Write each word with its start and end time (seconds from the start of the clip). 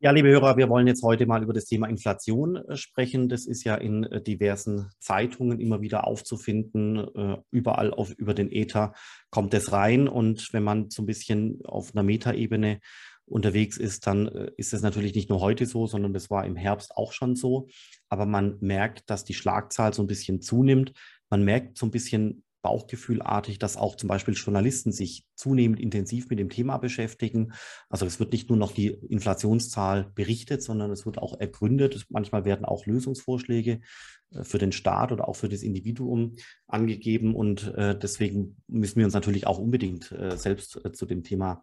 Ja, 0.00 0.10
liebe 0.10 0.28
Hörer, 0.28 0.56
wir 0.56 0.68
wollen 0.68 0.86
jetzt 0.86 1.02
heute 1.02 1.24
mal 1.24 1.42
über 1.42 1.54
das 1.54 1.64
Thema 1.64 1.88
Inflation 1.88 2.56
äh, 2.56 2.76
sprechen. 2.76 3.28
Das 3.28 3.46
ist 3.46 3.64
ja 3.64 3.76
in 3.76 4.04
äh, 4.04 4.20
diversen 4.20 4.90
Zeitungen 4.98 5.60
immer 5.60 5.80
wieder 5.80 6.06
aufzufinden. 6.06 6.98
Äh, 7.14 7.36
überall 7.50 7.92
auf, 7.92 8.12
über 8.12 8.34
den 8.34 8.50
Äther 8.52 8.92
kommt 9.30 9.54
es 9.54 9.72
rein. 9.72 10.08
Und 10.08 10.52
wenn 10.52 10.62
man 10.64 10.90
so 10.90 11.02
ein 11.02 11.06
bisschen 11.06 11.64
auf 11.64 11.94
einer 11.94 12.02
Metaebene 12.02 12.80
unterwegs 13.24 13.78
ist, 13.78 14.06
dann 14.06 14.28
ist 14.58 14.74
es 14.74 14.82
natürlich 14.82 15.14
nicht 15.14 15.30
nur 15.30 15.40
heute 15.40 15.64
so, 15.64 15.86
sondern 15.86 16.12
das 16.12 16.28
war 16.28 16.44
im 16.44 16.56
Herbst 16.56 16.94
auch 16.94 17.12
schon 17.12 17.36
so. 17.36 17.68
Aber 18.10 18.26
man 18.26 18.58
merkt, 18.60 19.08
dass 19.08 19.24
die 19.24 19.32
Schlagzahl 19.32 19.94
so 19.94 20.02
ein 20.02 20.06
bisschen 20.06 20.42
zunimmt. 20.42 20.92
Man 21.30 21.42
merkt 21.42 21.78
so 21.78 21.86
ein 21.86 21.90
bisschen, 21.90 22.43
bauchgefühlartig, 22.64 23.58
dass 23.58 23.76
auch 23.76 23.94
zum 23.94 24.08
Beispiel 24.08 24.32
Journalisten 24.32 24.90
sich 24.90 25.26
zunehmend 25.34 25.78
intensiv 25.78 26.30
mit 26.30 26.38
dem 26.38 26.48
Thema 26.48 26.78
beschäftigen. 26.78 27.52
Also 27.90 28.06
es 28.06 28.18
wird 28.18 28.32
nicht 28.32 28.48
nur 28.48 28.56
noch 28.56 28.72
die 28.72 28.86
Inflationszahl 28.88 30.10
berichtet, 30.14 30.62
sondern 30.62 30.90
es 30.90 31.04
wird 31.04 31.18
auch 31.18 31.38
ergründet. 31.38 32.06
Manchmal 32.08 32.46
werden 32.46 32.64
auch 32.64 32.86
Lösungsvorschläge 32.86 33.82
äh, 34.30 34.44
für 34.44 34.56
den 34.56 34.72
Staat 34.72 35.12
oder 35.12 35.28
auch 35.28 35.36
für 35.36 35.50
das 35.50 35.62
Individuum 35.62 36.36
angegeben. 36.66 37.34
Und 37.36 37.74
äh, 37.74 37.96
deswegen 37.96 38.56
müssen 38.66 38.96
wir 38.96 39.04
uns 39.04 39.14
natürlich 39.14 39.46
auch 39.46 39.58
unbedingt 39.58 40.10
äh, 40.12 40.38
selbst 40.38 40.80
zu 40.94 41.06
dem 41.06 41.22
Thema 41.22 41.62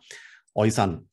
äußern. 0.53 1.09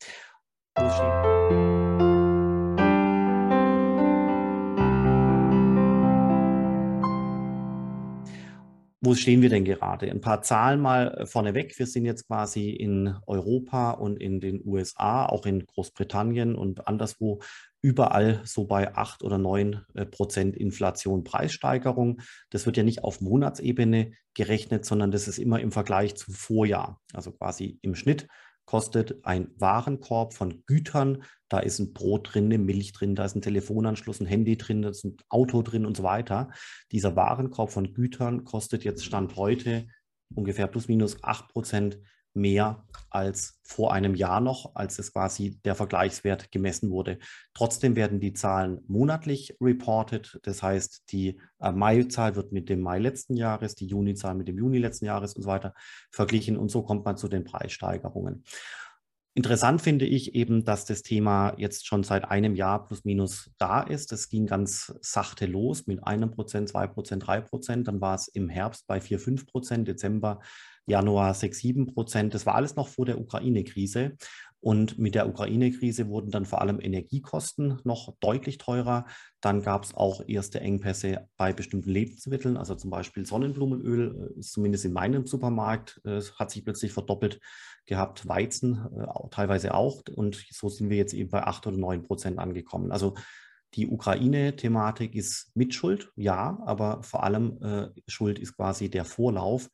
Wo 9.01 9.15
stehen 9.15 9.43
wir 9.43 9.49
denn 9.49 9.65
gerade? 9.65 10.11
Ein 10.11 10.21
paar 10.21 10.43
Zahlen 10.43 10.81
mal 10.81 11.15
äh, 11.19 11.27
vorneweg. 11.27 11.79
Wir 11.79 11.87
sind 11.87 12.05
jetzt 12.05 12.27
quasi 12.27 12.71
in 12.71 13.15
Europa 13.29 13.93
und 13.93 14.21
in 14.21 14.41
den 14.41 14.61
USA, 14.65 15.25
auch 15.27 15.47
in 15.47 15.65
Großbritannien 15.67 16.57
und 16.57 16.89
anderswo 16.89 17.41
überall 17.81 18.41
so 18.45 18.65
bei 18.65 18.97
acht 18.97 19.23
oder 19.23 19.39
neun 19.39 19.85
äh, 19.95 20.05
Prozent 20.05 20.57
Inflation, 20.57 21.23
Preissteigerung. 21.23 22.23
Das 22.51 22.67
wird 22.67 22.77
ja 22.77 22.83
nicht 22.83 23.05
auf 23.05 23.21
Monatsebene 23.21 24.11
gerechnet, 24.35 24.85
sondern 24.85 25.13
das 25.13 25.29
ist 25.29 25.39
immer 25.39 25.61
im 25.61 25.71
Vergleich 25.71 26.17
zum 26.17 26.35
Vorjahr. 26.35 27.01
Also 27.13 27.31
quasi 27.31 27.79
im 27.83 27.95
Schnitt 27.95 28.27
kostet 28.69 29.25
ein 29.25 29.51
Warenkorb 29.57 30.35
von 30.35 30.63
Gütern. 30.67 31.23
Da 31.49 31.59
ist 31.59 31.79
ein 31.79 31.95
Brot 31.95 32.35
drin, 32.35 32.45
eine 32.45 32.59
Milch 32.59 32.93
drin, 32.93 33.15
da 33.15 33.25
ist 33.25 33.35
ein 33.35 33.41
Telefonanschluss, 33.41 34.21
ein 34.21 34.27
Handy 34.27 34.59
drin, 34.59 34.83
da 34.83 34.91
ist 34.91 35.07
ein 35.07 35.17
Auto 35.31 35.63
drin 35.63 35.87
und 35.87 35.97
so 35.97 36.03
weiter. 36.03 36.51
Dieser 36.93 37.17
Warenkorb 37.17 37.71
von 37.71 37.95
Gütern 37.95 38.45
kostet 38.45 38.85
jetzt 38.85 39.07
Stand 39.07 39.37
heute 39.37 39.87
ungefähr 40.35 40.67
plus 40.67 40.87
minus 40.87 41.25
8 41.25 41.49
Prozent 41.49 41.99
mehr 42.39 42.85
als 43.11 43.59
vor 43.63 43.93
einem 43.93 44.15
Jahr 44.15 44.41
noch, 44.41 44.75
als 44.75 44.99
es 44.99 45.13
quasi 45.13 45.59
der 45.65 45.75
Vergleichswert 45.75 46.51
gemessen 46.53 46.91
wurde. 46.91 47.19
Trotzdem 47.55 47.97
werden 47.97 48.21
die 48.21 48.33
Zahlen 48.33 48.81
monatlich 48.87 49.57
reported. 49.61 50.39
Das 50.43 50.63
heißt, 50.63 51.13
die 51.13 51.41
äh, 51.61 51.73
Mai-Zahl 51.73 52.37
wird 52.37 52.53
mit 52.53 52.69
dem 52.69 52.81
Mai 52.81 52.99
letzten 52.99 53.37
Jahres, 53.37 53.75
die 53.75 53.87
Juni-Zahl 53.87 54.35
mit 54.35 54.49
dem 54.49 54.59
Juni 54.59 54.79
letzten 54.79 55.07
Jahres 55.07 55.35
und 55.35 55.43
so 55.43 55.49
weiter 55.49 55.75
verglichen. 56.11 56.57
Und 56.57 56.71
so 56.71 56.83
kommt 56.83 57.05
man 57.05 57.17
zu 57.17 57.29
den 57.29 57.45
Preissteigerungen. 57.45 58.45
Interessant 59.39 59.81
finde 59.81 60.05
ich 60.05 60.35
eben, 60.35 60.65
dass 60.65 60.85
das 60.85 61.03
Thema 61.03 61.55
jetzt 61.59 61.87
schon 61.87 62.03
seit 62.03 62.25
einem 62.25 62.57
Jahr 62.57 62.85
plus 62.89 63.05
minus 63.05 63.53
da 63.57 63.83
ist. 63.83 64.11
Das 64.11 64.31
ging 64.31 64.47
ganz 64.47 64.93
sachte 65.01 65.47
los 65.47 65.87
mit 65.87 66.05
einem 66.05 66.33
Prozent, 66.33 66.69
zwei 66.69 66.89
Prozent, 66.89 67.25
drei 67.25 67.41
Prozent. 67.41 67.87
Dann 67.87 68.01
war 68.01 68.17
es 68.17 68.27
im 68.27 68.49
Herbst 68.49 68.89
bei 68.89 69.01
vier, 69.01 69.21
fünf 69.21 69.47
Prozent, 69.47 69.87
Dezember 69.87 70.41
Januar 70.89 71.35
6, 71.35 71.57
7 71.57 71.87
Prozent. 71.87 72.35
Das 72.35 72.47
war 72.47 72.57
alles 72.57 72.75
noch 72.75 72.89
vor 72.89 73.07
der 73.07 73.21
Ukraine-Krise. 73.21 74.17
Und 74.61 74.99
mit 74.99 75.15
der 75.15 75.29
Ukraine-Krise 75.29 76.09
wurden 76.09 76.31
dann 76.31 76.45
vor 76.45 76.61
allem 76.61 76.81
Energiekosten 76.81 77.81
noch 77.85 78.17
deutlich 78.19 78.59
teurer. 78.59 79.07
Dann 79.41 79.63
gab 79.63 79.85
es 79.85 79.95
auch 79.95 80.23
erste 80.27 80.61
Engpässe 80.61 81.29
bei 81.37 81.53
bestimmten 81.53 81.91
Lebensmitteln, 81.91 82.57
also 82.57 82.75
zum 82.75 82.91
Beispiel 82.91 83.25
Sonnenblumenöl, 83.25 84.35
äh, 84.37 84.41
zumindest 84.41 84.85
in 84.85 84.93
meinem 84.93 85.27
Supermarkt, 85.27 86.01
äh, 86.05 86.21
hat 86.39 86.51
sich 86.51 86.65
plötzlich 86.65 86.93
verdoppelt 86.93 87.41
gehabt, 87.87 88.27
Weizen 88.27 88.87
äh, 88.97 89.07
teilweise 89.31 89.75
auch. 89.75 90.03
Und 90.15 90.45
so 90.51 90.69
sind 90.69 90.91
wir 90.91 90.97
jetzt 90.97 91.15
eben 91.15 91.31
bei 91.31 91.45
8 91.45 91.67
oder 91.69 91.77
9 91.77 92.03
Prozent 92.03 92.39
angekommen. 92.39 92.91
Also 92.91 93.15
die 93.75 93.87
Ukraine-Thematik 93.87 95.15
ist 95.15 95.51
Mitschuld, 95.55 96.11
ja, 96.17 96.59
aber 96.65 97.03
vor 97.03 97.23
allem 97.23 97.63
äh, 97.63 97.89
Schuld 98.07 98.39
ist 98.39 98.57
quasi 98.57 98.91
der 98.91 99.05
Vorlauf, 99.05 99.69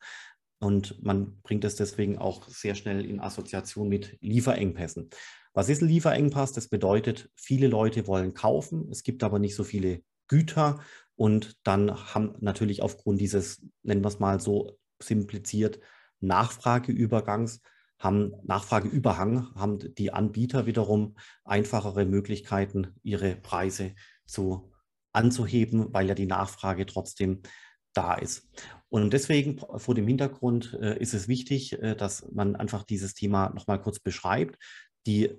und 0.65 1.03
man 1.03 1.39
bringt 1.43 1.63
es 1.63 1.75
deswegen 1.75 2.17
auch 2.17 2.47
sehr 2.47 2.73
schnell 2.73 3.05
in 3.05 3.19
Assoziation 3.19 3.87
mit 3.87 4.17
Lieferengpässen. 4.21 5.11
Was 5.53 5.69
ist 5.69 5.83
ein 5.83 5.87
Lieferengpass? 5.87 6.53
Das 6.53 6.69
bedeutet, 6.69 7.29
viele 7.35 7.67
Leute 7.67 8.07
wollen 8.07 8.33
kaufen, 8.33 8.89
es 8.89 9.03
gibt 9.03 9.23
aber 9.23 9.37
nicht 9.37 9.55
so 9.55 9.63
viele 9.63 10.01
Güter 10.27 10.81
und 11.15 11.55
dann 11.63 11.95
haben 12.15 12.35
natürlich 12.39 12.81
aufgrund 12.81 13.21
dieses, 13.21 13.63
nennen 13.83 14.03
wir 14.03 14.07
es 14.07 14.19
mal 14.19 14.39
so 14.41 14.79
simpliziert, 14.99 15.79
Nachfrageübergangs, 16.19 17.61
haben 17.99 18.33
Nachfrageüberhang, 18.43 19.53
haben 19.53 19.77
die 19.93 20.11
Anbieter 20.11 20.65
wiederum 20.65 21.15
einfachere 21.43 22.05
Möglichkeiten, 22.05 22.95
ihre 23.03 23.35
Preise 23.35 23.93
zu 24.25 24.71
anzuheben, 25.13 25.93
weil 25.93 26.07
ja 26.07 26.15
die 26.15 26.25
Nachfrage 26.25 26.87
trotzdem 26.87 27.43
da 27.95 28.13
ist. 28.15 28.47
Und 28.89 29.11
deswegen 29.11 29.59
vor 29.77 29.95
dem 29.95 30.07
Hintergrund 30.07 30.77
äh, 30.79 30.97
ist 30.99 31.13
es 31.13 31.27
wichtig, 31.27 31.81
äh, 31.81 31.95
dass 31.95 32.29
man 32.31 32.55
einfach 32.55 32.83
dieses 32.83 33.13
Thema 33.13 33.49
nochmal 33.49 33.81
kurz 33.81 33.99
beschreibt. 33.99 34.57
Die 35.07 35.31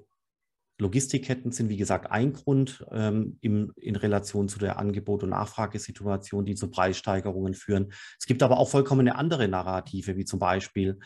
Logistikketten 0.78 1.52
sind, 1.52 1.70
wie 1.70 1.78
gesagt, 1.78 2.10
ein 2.10 2.34
Grund 2.34 2.84
ähm, 2.90 3.38
im, 3.40 3.72
in 3.76 3.96
Relation 3.96 4.48
zu 4.48 4.58
der 4.58 4.78
Angebot- 4.78 5.22
und 5.22 5.30
Nachfragesituation, 5.30 6.44
die 6.44 6.54
zu 6.54 6.70
Preissteigerungen 6.70 7.54
führen. 7.54 7.92
Es 8.18 8.26
gibt 8.26 8.42
aber 8.42 8.58
auch 8.58 8.68
vollkommen 8.68 9.08
andere 9.08 9.48
Narrative, 9.48 10.16
wie 10.16 10.26
zum 10.26 10.38
Beispiel 10.38 10.98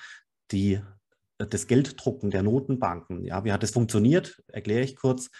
die, 0.51 0.81
äh, 1.39 1.47
das 1.47 1.69
Gelddrucken 1.69 2.31
der 2.31 2.43
Notenbanken. 2.43 3.25
Ja, 3.25 3.45
wie 3.45 3.53
hat 3.53 3.63
es 3.63 3.71
funktioniert? 3.71 4.43
Erkläre 4.49 4.83
ich 4.83 4.97
kurz. 4.97 5.31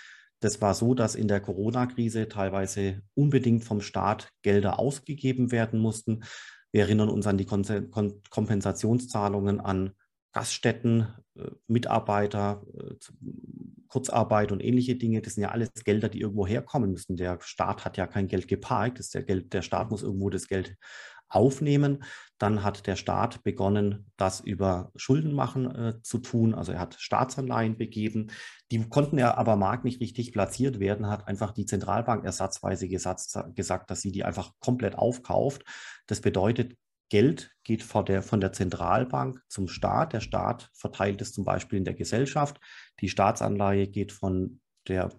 Das 0.41 0.61
war 0.63 0.75
so, 0.75 0.95
dass 0.95 1.15
in 1.15 1.29
der 1.29 1.41
Corona-Krise 1.41 2.29
teilweise 2.29 3.03
unbedingt 3.15 3.65
vom 3.65 3.81
Staat 3.81 4.31
Gelder 4.43 4.79
ausgegeben 4.79 5.53
werden 5.53 5.81
mussten. 5.81 6.25
Wir 6.73 6.83
erinnern 6.83 7.11
uns 7.11 7.27
an 7.27 7.37
die 7.37 7.47
Kompensationszahlungen 7.47 9.61
an 9.61 9.93
Gaststätten, 10.33 11.09
äh, 11.37 11.51
Mitarbeiter, 11.67 12.65
äh, 12.79 12.95
Kurzarbeit 13.89 14.53
und 14.53 14.63
ähnliche 14.63 14.95
Dinge. 14.95 15.21
Das 15.21 15.35
sind 15.35 15.43
ja 15.43 15.51
alles 15.51 15.71
Gelder, 15.85 16.09
die 16.09 16.21
irgendwo 16.21 16.47
herkommen 16.47 16.93
müssen. 16.93 17.17
Der 17.17 17.41
Staat 17.43 17.85
hat 17.85 17.97
ja 17.97 18.07
kein 18.07 18.29
Geld 18.29 18.47
geparkt. 18.47 19.01
Das 19.01 19.11
Geld, 19.11 19.53
der 19.53 19.63
Staat 19.63 19.91
muss 19.91 20.05
irgendwo 20.05 20.31
das 20.31 20.47
Geld 20.47 20.77
aufnehmen. 21.31 22.03
Dann 22.39 22.63
hat 22.63 22.87
der 22.87 22.97
Staat 22.97 23.43
begonnen, 23.43 24.11
das 24.17 24.41
über 24.41 24.93
Schuldenmachen 24.97 25.75
äh, 25.75 26.03
zu 26.03 26.19
tun. 26.19 26.55
Also 26.55 26.73
er 26.73 26.81
hat 26.81 26.97
Staatsanleihen 26.99 27.77
begeben. 27.77 28.31
Die 28.71 28.87
konnten 28.89 29.19
ja 29.19 29.37
aber 29.37 29.57
Markt 29.57 29.85
nicht 29.85 30.01
richtig 30.01 30.33
platziert 30.33 30.81
werden, 30.81 31.09
hat 31.09 31.29
einfach 31.29 31.53
die 31.53 31.67
Zentralbank 31.67 32.25
ersatzweise 32.25 32.89
gesagt, 32.89 33.91
dass 33.91 34.01
sie 34.01 34.13
die 34.13 34.25
einfach 34.25 34.53
komplett 34.61 34.97
aufkauft. 34.97 35.65
Das 36.07 36.21
bedeutet, 36.21 36.77
Geld 37.11 37.53
geht 37.65 37.83
von 37.83 38.05
der, 38.05 38.23
von 38.23 38.41
der 38.41 38.53
Zentralbank 38.53 39.43
zum 39.49 39.69
Staat. 39.69 40.13
Der 40.13 40.21
Staat 40.21 40.71
verteilt 40.73 41.21
es 41.21 41.33
zum 41.33 41.45
Beispiel 41.45 41.79
in 41.79 41.85
der 41.85 41.95
Gesellschaft. 41.95 42.61
Die 43.01 43.09
Staatsanleihe 43.09 43.89
geht 43.89 44.13
von 44.13 44.61
der 44.87 45.11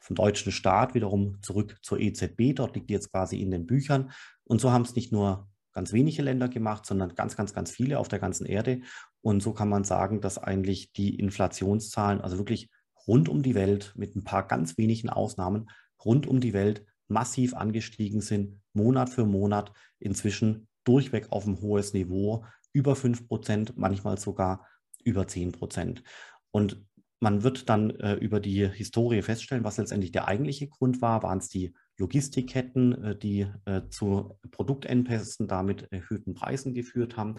vom 0.00 0.16
deutschen 0.16 0.52
Staat 0.52 0.94
wiederum 0.94 1.42
zurück 1.42 1.76
zur 1.82 2.00
EZB. 2.00 2.54
Dort 2.54 2.76
liegt 2.76 2.90
jetzt 2.90 3.10
quasi 3.10 3.40
in 3.40 3.50
den 3.50 3.66
Büchern. 3.66 4.12
Und 4.46 4.60
so 4.60 4.70
haben 4.72 4.82
es 4.82 4.94
nicht 4.94 5.12
nur 5.12 5.48
ganz 5.72 5.92
wenige 5.92 6.22
Länder 6.22 6.48
gemacht, 6.48 6.86
sondern 6.86 7.14
ganz, 7.14 7.36
ganz, 7.36 7.52
ganz 7.52 7.70
viele 7.70 7.98
auf 7.98 8.08
der 8.08 8.18
ganzen 8.18 8.46
Erde. 8.46 8.80
Und 9.20 9.42
so 9.42 9.52
kann 9.52 9.68
man 9.68 9.84
sagen, 9.84 10.20
dass 10.20 10.38
eigentlich 10.38 10.92
die 10.92 11.16
Inflationszahlen, 11.16 12.20
also 12.20 12.38
wirklich 12.38 12.70
rund 13.06 13.28
um 13.28 13.42
die 13.42 13.54
Welt, 13.54 13.92
mit 13.96 14.16
ein 14.16 14.24
paar 14.24 14.46
ganz 14.46 14.78
wenigen 14.78 15.10
Ausnahmen, 15.10 15.68
rund 16.04 16.26
um 16.26 16.40
die 16.40 16.54
Welt 16.54 16.86
massiv 17.08 17.54
angestiegen 17.54 18.20
sind, 18.20 18.60
Monat 18.72 19.10
für 19.10 19.26
Monat, 19.26 19.72
inzwischen 19.98 20.68
durchweg 20.84 21.30
auf 21.30 21.46
ein 21.46 21.60
hohes 21.60 21.92
Niveau, 21.92 22.44
über 22.72 22.96
5 22.96 23.28
Prozent, 23.28 23.76
manchmal 23.76 24.18
sogar 24.18 24.66
über 25.04 25.28
10 25.28 25.52
Prozent. 25.52 26.02
Und 26.50 26.84
man 27.20 27.42
wird 27.42 27.68
dann 27.68 27.90
äh, 27.90 28.14
über 28.14 28.40
die 28.40 28.68
Historie 28.68 29.22
feststellen, 29.22 29.64
was 29.64 29.78
letztendlich 29.78 30.12
der 30.12 30.28
eigentliche 30.28 30.68
Grund 30.68 31.00
war. 31.00 31.22
Waren 31.22 31.38
es 31.38 31.48
die 31.48 31.74
Logistikketten, 31.98 33.04
äh, 33.04 33.18
die 33.18 33.46
äh, 33.64 33.82
zu 33.88 34.38
Produktengpässen, 34.50 35.48
damit 35.48 35.90
erhöhten 35.90 36.34
Preisen 36.34 36.74
geführt 36.74 37.16
haben? 37.16 37.36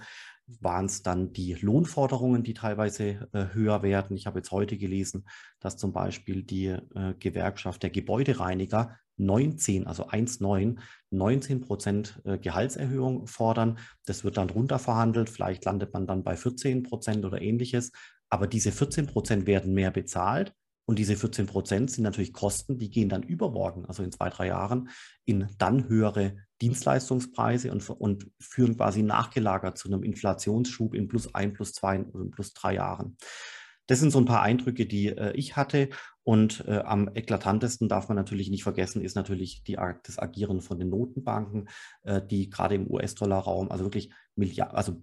Waren 0.60 0.86
es 0.86 1.04
dann 1.04 1.34
die 1.34 1.54
Lohnforderungen, 1.54 2.44
die 2.44 2.54
teilweise 2.54 3.28
äh, 3.34 3.54
höher 3.54 3.84
werden? 3.84 4.16
Ich 4.16 4.26
habe 4.26 4.40
jetzt 4.40 4.52
heute 4.52 4.78
gelesen, 4.78 5.28
dass 5.60 5.78
zum 5.78 5.94
Beispiel 5.94 6.44
die 6.44 6.76
Gewerkschaft 7.20 7.84
der 7.84 7.90
Gebäudereiniger 7.90 8.98
19, 9.18 9.88
also 9.88 10.08
1,9, 10.08 10.78
19 11.10 11.62
Prozent 11.62 12.22
Gehaltserhöhung 12.24 13.28
fordern. 13.28 13.80
Das 14.06 14.24
wird 14.24 14.38
dann 14.38 14.50
runterverhandelt. 14.50 15.30
Vielleicht 15.30 15.66
landet 15.66 15.94
man 15.94 16.06
dann 16.06 16.24
bei 16.24 16.38
14 16.38 16.84
Prozent 16.84 17.26
oder 17.26 17.42
ähnliches. 17.42 17.92
Aber 18.30 18.48
diese 18.48 18.72
14 18.72 19.08
Prozent 19.08 19.48
werden 19.48 19.74
mehr 19.74 19.92
bezahlt, 19.92 20.54
Und 20.88 21.00
diese 21.00 21.18
14 21.18 21.48
Prozent 21.48 21.92
sind 21.92 22.06
natürlich 22.06 22.32
Kosten, 22.32 22.78
die 22.78 22.90
gehen 22.90 23.10
dann 23.10 23.22
übermorgen, 23.22 23.86
also 23.86 24.04
in 24.04 24.12
zwei, 24.12 24.30
drei 24.30 24.48
Jahren, 24.48 24.90
in 25.26 25.50
dann 25.58 25.90
höhere 25.90 26.38
Dienstleistungspreise 26.62 27.72
und, 27.72 27.90
und 27.90 28.32
führen 28.40 28.78
quasi 28.78 29.04
nachgelagert 29.04 29.78
zu 29.78 29.90
einem 29.90 30.04
Inflationsschub 30.04 30.96
in 30.96 31.10
plus 31.10 31.36
ein, 31.36 31.54
plus 31.54 31.74
zwei, 31.74 31.98
plus 32.32 32.54
drei 32.54 32.76
Jahren. 32.76 33.18
Das 33.88 34.00
sind 34.00 34.12
so 34.12 34.20
ein 34.20 34.26
paar 34.26 34.42
Eindrücke, 34.42 34.86
die 34.86 35.08
äh, 35.08 35.32
ich 35.34 35.56
hatte. 35.56 35.90
Und 36.24 36.66
äh, 36.68 36.80
am 36.80 37.10
eklatantesten 37.14 37.88
darf 37.88 38.10
man 38.10 38.18
natürlich 38.18 38.50
nicht 38.50 38.64
vergessen, 38.64 39.02
ist 39.02 39.16
natürlich 39.16 39.64
die, 39.64 39.78
das 40.04 40.20
Agieren 40.20 40.62
von 40.62 40.78
den 40.78 40.90
Notenbanken, 40.90 41.70
äh, 42.04 42.22
die 42.22 42.50
gerade 42.50 42.76
im 42.76 42.90
US-Dollar-Raum 42.90 43.72
also 43.72 43.86
wirklich 43.86 44.12
Milliard, 44.36 44.74
also 44.74 45.02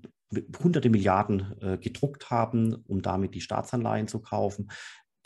hunderte 0.63 0.91
Milliarden 0.91 1.55
äh, 1.61 1.79
gedruckt 1.79 2.31
haben, 2.31 2.75
um 2.87 3.01
damit 3.01 3.35
die 3.35 3.41
Staatsanleihen 3.41 4.09
zu 4.09 4.21
kaufen. 4.21 4.69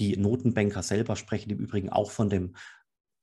Die 0.00 0.16
Notenbanker 0.16 0.82
selber 0.82 1.16
sprechen 1.16 1.50
im 1.50 1.58
Übrigen 1.58 1.90
auch 1.90 2.10
von 2.10 2.30
dem 2.30 2.54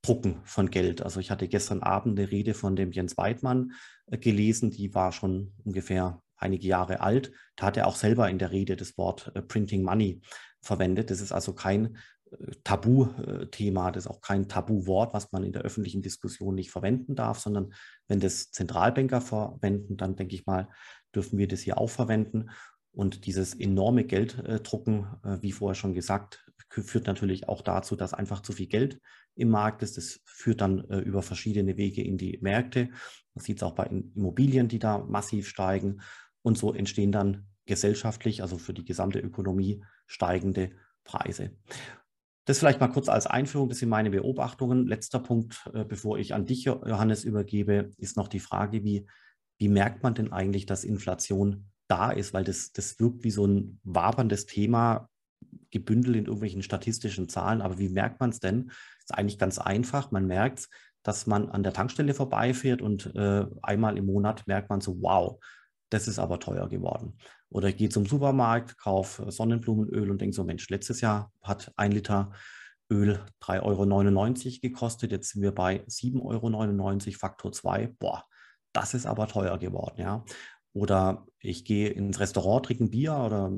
Drucken 0.05 0.41
von 0.43 0.69
Geld. 0.69 1.01
Also 1.01 1.19
ich 1.19 1.31
hatte 1.31 1.47
gestern 1.47 1.81
Abend 1.81 2.19
eine 2.19 2.29
Rede 2.29 2.53
von 2.53 2.75
dem 2.75 2.91
Jens 2.91 3.17
Weidmann 3.17 3.71
äh, 4.05 4.17
gelesen, 4.17 4.69
die 4.69 4.93
war 4.93 5.11
schon 5.11 5.53
ungefähr 5.63 6.21
einige 6.37 6.67
Jahre 6.67 6.99
alt. 6.99 7.31
Da 7.55 7.67
hat 7.67 7.77
er 7.77 7.87
auch 7.87 7.95
selber 7.95 8.29
in 8.29 8.37
der 8.37 8.51
Rede 8.51 8.75
das 8.75 8.97
Wort 8.99 9.31
äh, 9.33 9.41
Printing 9.41 9.81
Money 9.81 10.21
verwendet. 10.61 11.09
Das 11.09 11.21
ist 11.21 11.31
also 11.31 11.53
kein 11.53 11.97
äh, 12.29 12.51
Tabuthema, 12.63 13.91
das 13.91 14.05
ist 14.05 14.11
auch 14.11 14.21
kein 14.21 14.47
Tabuwort, 14.47 15.15
was 15.15 15.31
man 15.31 15.43
in 15.43 15.53
der 15.53 15.63
öffentlichen 15.63 16.03
Diskussion 16.03 16.53
nicht 16.53 16.69
verwenden 16.69 17.15
darf, 17.15 17.39
sondern 17.39 17.73
wenn 18.07 18.19
das 18.19 18.51
Zentralbanker 18.51 19.21
verwenden, 19.21 19.97
dann 19.97 20.15
denke 20.15 20.35
ich 20.35 20.45
mal, 20.45 20.69
dürfen 21.15 21.39
wir 21.39 21.47
das 21.47 21.61
hier 21.61 21.79
auch 21.79 21.89
verwenden. 21.89 22.51
Und 22.91 23.25
dieses 23.25 23.55
enorme 23.55 24.05
Gelddrucken, 24.05 25.07
wie 25.41 25.51
vorher 25.51 25.75
schon 25.75 25.93
gesagt, 25.93 26.45
führt 26.83 27.07
natürlich 27.07 27.47
auch 27.47 27.61
dazu, 27.61 27.95
dass 27.95 28.13
einfach 28.13 28.41
zu 28.41 28.53
viel 28.53 28.67
Geld 28.67 28.99
im 29.35 29.49
Markt 29.49 29.83
ist. 29.83 29.97
Das 29.97 30.21
führt 30.25 30.61
dann 30.61 30.81
über 30.81 31.21
verschiedene 31.21 31.77
Wege 31.77 32.03
in 32.03 32.17
die 32.17 32.37
Märkte. 32.41 32.89
Man 33.33 33.43
sieht 33.43 33.57
es 33.57 33.63
auch 33.63 33.75
bei 33.75 33.85
Immobilien, 33.85 34.67
die 34.67 34.79
da 34.79 34.99
massiv 34.99 35.47
steigen. 35.47 36.01
Und 36.41 36.57
so 36.57 36.73
entstehen 36.73 37.11
dann 37.11 37.47
gesellschaftlich, 37.65 38.41
also 38.41 38.57
für 38.57 38.73
die 38.73 38.85
gesamte 38.85 39.19
Ökonomie, 39.19 39.83
steigende 40.05 40.71
Preise. 41.03 41.51
Das 42.45 42.59
vielleicht 42.59 42.79
mal 42.79 42.89
kurz 42.89 43.09
als 43.09 43.25
Einführung, 43.25 43.69
das 43.69 43.79
sind 43.79 43.89
meine 43.89 44.11
Beobachtungen. 44.11 44.85
Letzter 44.85 45.19
Punkt, 45.19 45.67
äh, 45.73 45.83
bevor 45.83 46.19
ich 46.19 46.33
an 46.33 46.45
dich, 46.45 46.65
Johannes, 46.65 47.23
übergebe, 47.23 47.91
ist 47.97 48.17
noch 48.17 48.27
die 48.27 48.39
Frage, 48.39 48.83
wie, 48.83 49.07
wie 49.57 49.69
merkt 49.69 50.03
man 50.03 50.13
denn 50.13 50.31
eigentlich, 50.31 50.67
dass 50.67 50.83
Inflation 50.83 51.71
da 51.87 52.11
ist? 52.11 52.33
Weil 52.33 52.43
das, 52.43 52.71
das 52.71 52.99
wirkt 52.99 53.23
wie 53.23 53.31
so 53.31 53.47
ein 53.47 53.79
waberndes 53.83 54.45
Thema, 54.45 55.09
gebündelt 55.71 56.15
in 56.15 56.25
irgendwelchen 56.25 56.63
statistischen 56.63 57.29
Zahlen. 57.29 57.61
Aber 57.61 57.77
wie 57.77 57.89
merkt 57.89 58.19
man 58.19 58.29
es 58.29 58.39
denn? 58.39 58.71
Ist 58.99 59.13
eigentlich 59.13 59.39
ganz 59.39 59.59
einfach. 59.59 60.11
Man 60.11 60.25
merkt 60.25 60.69
dass 61.05 61.27
man 61.27 61.49
an 61.49 61.61
der 61.61 61.71
Tankstelle 61.71 62.15
vorbeifährt 62.15 62.81
und 62.81 63.15
äh, 63.15 63.45
einmal 63.61 63.97
im 63.97 64.07
Monat 64.07 64.47
merkt 64.47 64.71
man 64.71 64.81
so, 64.81 65.01
wow, 65.01 65.39
das 65.89 66.07
ist 66.07 66.17
aber 66.17 66.39
teuer 66.39 66.67
geworden. 66.67 67.19
Oder 67.49 67.69
ich 67.69 67.77
gehe 67.77 67.89
zum 67.89 68.07
Supermarkt, 68.07 68.77
kaufe 68.79 69.31
Sonnenblumenöl 69.31 70.09
und 70.09 70.19
denke 70.19 70.35
so, 70.35 70.43
Mensch, 70.43 70.67
letztes 70.69 71.01
Jahr 71.01 71.31
hat 71.43 71.71
ein 71.77 71.91
Liter 71.91 72.31
Öl 72.89 73.23
3,99 73.41 74.45
Euro 74.45 74.59
gekostet, 74.61 75.11
jetzt 75.11 75.29
sind 75.29 75.43
wir 75.43 75.53
bei 75.53 75.83
7,99 75.85 77.07
Euro, 77.07 77.17
Faktor 77.17 77.51
2. 77.51 77.93
Boah, 77.99 78.25
das 78.73 78.95
ist 78.95 79.05
aber 79.05 79.27
teuer 79.27 79.59
geworden, 79.59 80.01
ja. 80.01 80.25
Oder 80.73 81.25
ich 81.39 81.65
gehe 81.65 81.89
ins 81.89 82.19
Restaurant, 82.19 82.65
trinke 82.65 82.85
ein 82.85 82.89
Bier 82.89 83.15
oder 83.15 83.51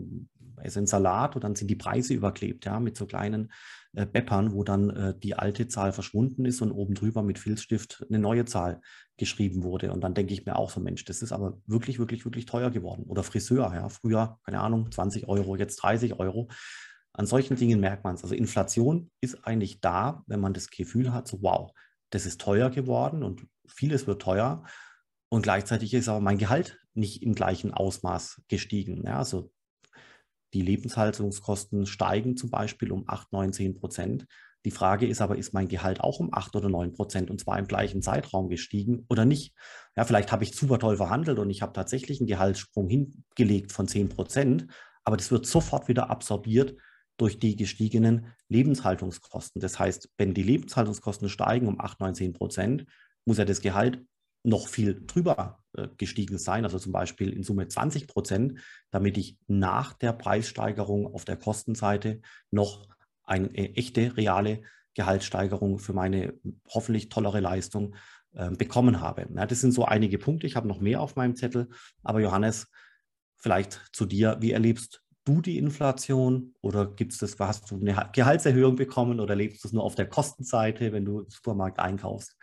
esse 0.61 0.79
einen 0.79 0.87
Salat 0.87 1.35
und 1.35 1.43
dann 1.43 1.55
sind 1.55 1.69
die 1.69 1.75
Preise 1.75 2.13
überklebt, 2.13 2.65
ja, 2.65 2.79
mit 2.79 2.97
so 2.97 3.05
kleinen 3.05 3.51
äh, 3.93 4.05
Beppern, 4.05 4.53
wo 4.53 4.63
dann 4.63 4.89
äh, 4.89 5.17
die 5.17 5.35
alte 5.35 5.67
Zahl 5.67 5.91
verschwunden 5.91 6.45
ist 6.45 6.61
und 6.61 6.71
oben 6.71 6.93
drüber 6.93 7.23
mit 7.23 7.39
Filzstift 7.39 8.05
eine 8.07 8.19
neue 8.19 8.45
Zahl 8.45 8.81
geschrieben 9.17 9.63
wurde. 9.63 9.91
Und 9.91 10.01
dann 10.01 10.13
denke 10.13 10.33
ich 10.33 10.45
mir 10.45 10.55
auch 10.55 10.69
so, 10.69 10.79
Mensch, 10.79 11.05
das 11.05 11.21
ist 11.21 11.31
aber 11.31 11.57
wirklich, 11.65 11.99
wirklich, 11.99 12.25
wirklich 12.25 12.45
teuer 12.45 12.69
geworden. 12.69 13.03
Oder 13.07 13.23
Friseur, 13.23 13.73
ja, 13.73 13.89
früher, 13.89 14.39
keine 14.43 14.61
Ahnung, 14.61 14.91
20 14.91 15.27
Euro, 15.27 15.55
jetzt 15.55 15.77
30 15.77 16.19
Euro. 16.19 16.49
An 17.13 17.25
solchen 17.25 17.55
Dingen 17.55 17.79
merkt 17.79 18.03
man 18.03 18.15
es. 18.15 18.23
Also 18.23 18.35
Inflation 18.35 19.09
ist 19.21 19.43
eigentlich 19.45 19.81
da, 19.81 20.23
wenn 20.27 20.39
man 20.39 20.53
das 20.53 20.69
Gefühl 20.69 21.13
hat, 21.13 21.27
so 21.27 21.41
wow, 21.41 21.71
das 22.11 22.25
ist 22.25 22.39
teuer 22.39 22.69
geworden 22.69 23.23
und 23.23 23.47
vieles 23.67 24.05
wird 24.05 24.21
teuer. 24.21 24.63
Und 25.29 25.41
gleichzeitig 25.41 25.93
ist 25.93 26.07
aber 26.07 26.21
mein 26.21 26.37
Gehalt 26.37 26.79
nicht 26.93 27.21
im 27.23 27.33
gleichen 27.33 27.73
Ausmaß 27.73 28.43
gestiegen. 28.47 29.03
Ja, 29.05 29.17
also 29.17 29.51
die 30.53 30.61
Lebenshaltungskosten 30.61 31.85
steigen 31.85 32.37
zum 32.37 32.49
Beispiel 32.49 32.91
um 32.91 33.03
8, 33.07 33.31
9, 33.33 33.53
10 33.53 33.73
Prozent. 33.75 34.25
Die 34.65 34.71
Frage 34.71 35.07
ist 35.07 35.21
aber, 35.21 35.37
ist 35.37 35.53
mein 35.53 35.67
Gehalt 35.67 36.01
auch 36.01 36.19
um 36.19 36.33
8 36.33 36.55
oder 36.55 36.69
9 36.69 36.93
Prozent 36.93 37.29
und 37.29 37.39
zwar 37.39 37.59
im 37.59 37.67
gleichen 37.67 38.01
Zeitraum 38.01 38.49
gestiegen 38.49 39.05
oder 39.09 39.25
nicht? 39.25 39.53
Ja, 39.95 40.03
vielleicht 40.03 40.31
habe 40.31 40.43
ich 40.43 40.55
super 40.55 40.79
toll 40.79 40.97
verhandelt 40.97 41.39
und 41.39 41.49
ich 41.49 41.61
habe 41.61 41.73
tatsächlich 41.73 42.19
einen 42.19 42.27
Gehaltssprung 42.27 42.87
hingelegt 42.87 43.71
von 43.71 43.87
10 43.87 44.09
Prozent, 44.09 44.67
aber 45.03 45.17
das 45.17 45.31
wird 45.31 45.45
sofort 45.45 45.87
wieder 45.87 46.09
absorbiert 46.09 46.75
durch 47.17 47.39
die 47.39 47.55
gestiegenen 47.55 48.33
Lebenshaltungskosten. 48.49 49.61
Das 49.61 49.79
heißt, 49.79 50.09
wenn 50.17 50.33
die 50.33 50.43
Lebenshaltungskosten 50.43 51.29
steigen 51.29 51.67
um 51.67 51.79
8, 51.79 51.99
9, 51.99 52.15
10 52.15 52.33
Prozent, 52.33 52.85
muss 53.25 53.37
ja 53.37 53.45
das 53.45 53.61
Gehalt 53.61 54.03
noch 54.47 54.69
viel 54.69 55.03
drüber 55.05 55.61
äh, 55.73 55.89
gestiegen 55.97 56.37
sein, 56.37 56.63
also 56.63 56.79
zum 56.79 56.93
Beispiel 56.93 57.33
in 57.33 57.43
Summe 57.43 57.67
20 57.67 58.07
Prozent, 58.07 58.59
damit 58.91 59.17
ich 59.17 59.37
nach 59.47 59.93
der 59.93 60.13
Preissteigerung 60.13 61.05
auf 61.13 61.25
der 61.25 61.35
Kostenseite 61.35 62.21
noch 62.49 62.87
eine 63.23 63.47
äh, 63.55 63.73
echte, 63.73 64.15
reale 64.15 64.61
Gehaltssteigerung 64.93 65.79
für 65.79 65.93
meine 65.93 66.33
hoffentlich 66.69 67.09
tollere 67.09 67.41
Leistung 67.41 67.95
äh, 68.33 68.49
bekommen 68.51 69.01
habe. 69.01 69.27
Ja, 69.35 69.45
das 69.45 69.59
sind 69.59 69.73
so 69.73 69.83
einige 69.83 70.17
Punkte. 70.17 70.47
Ich 70.47 70.55
habe 70.55 70.67
noch 70.67 70.79
mehr 70.79 71.01
auf 71.01 71.17
meinem 71.17 71.35
Zettel, 71.35 71.67
aber 72.01 72.21
Johannes, 72.21 72.71
vielleicht 73.35 73.89
zu 73.91 74.05
dir. 74.05 74.37
Wie 74.39 74.53
erlebst 74.53 75.03
du 75.25 75.41
die 75.41 75.57
Inflation 75.57 76.55
oder 76.61 76.87
gibt's 76.87 77.17
das, 77.17 77.37
hast 77.37 77.69
du 77.69 77.75
eine 77.75 78.09
Gehaltserhöhung 78.13 78.77
bekommen 78.77 79.19
oder 79.19 79.35
lebst 79.35 79.63
du 79.63 79.67
es 79.67 79.73
nur 79.73 79.83
auf 79.83 79.95
der 79.95 80.07
Kostenseite, 80.07 80.93
wenn 80.93 81.03
du 81.03 81.19
im 81.19 81.29
Supermarkt 81.29 81.79
einkaufst? 81.79 82.37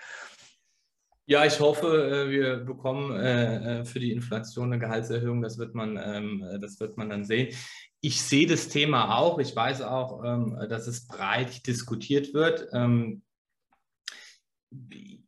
Ja, 1.26 1.46
ich 1.46 1.58
hoffe, 1.58 2.26
äh, 2.26 2.30
wir 2.30 2.56
bekommen 2.58 3.16
äh, 3.18 3.80
äh, 3.80 3.84
für 3.86 3.98
die 3.98 4.12
Inflation 4.12 4.72
eine 4.72 4.78
Gehaltserhöhung. 4.78 5.40
Das 5.40 5.56
wird 5.56 5.74
man, 5.74 5.96
ähm, 5.96 6.44
das 6.60 6.78
wird 6.80 6.98
man 6.98 7.08
dann 7.08 7.24
sehen. 7.24 7.54
Ich 8.02 8.20
sehe 8.20 8.46
das 8.46 8.68
Thema 8.68 9.16
auch. 9.16 9.38
Ich 9.38 9.56
weiß 9.56 9.80
auch, 9.80 10.22
ähm, 10.22 10.58
dass 10.68 10.86
es 10.86 11.06
breit 11.06 11.66
diskutiert 11.66 12.34
wird. 12.34 12.68
Ähm, 12.74 13.22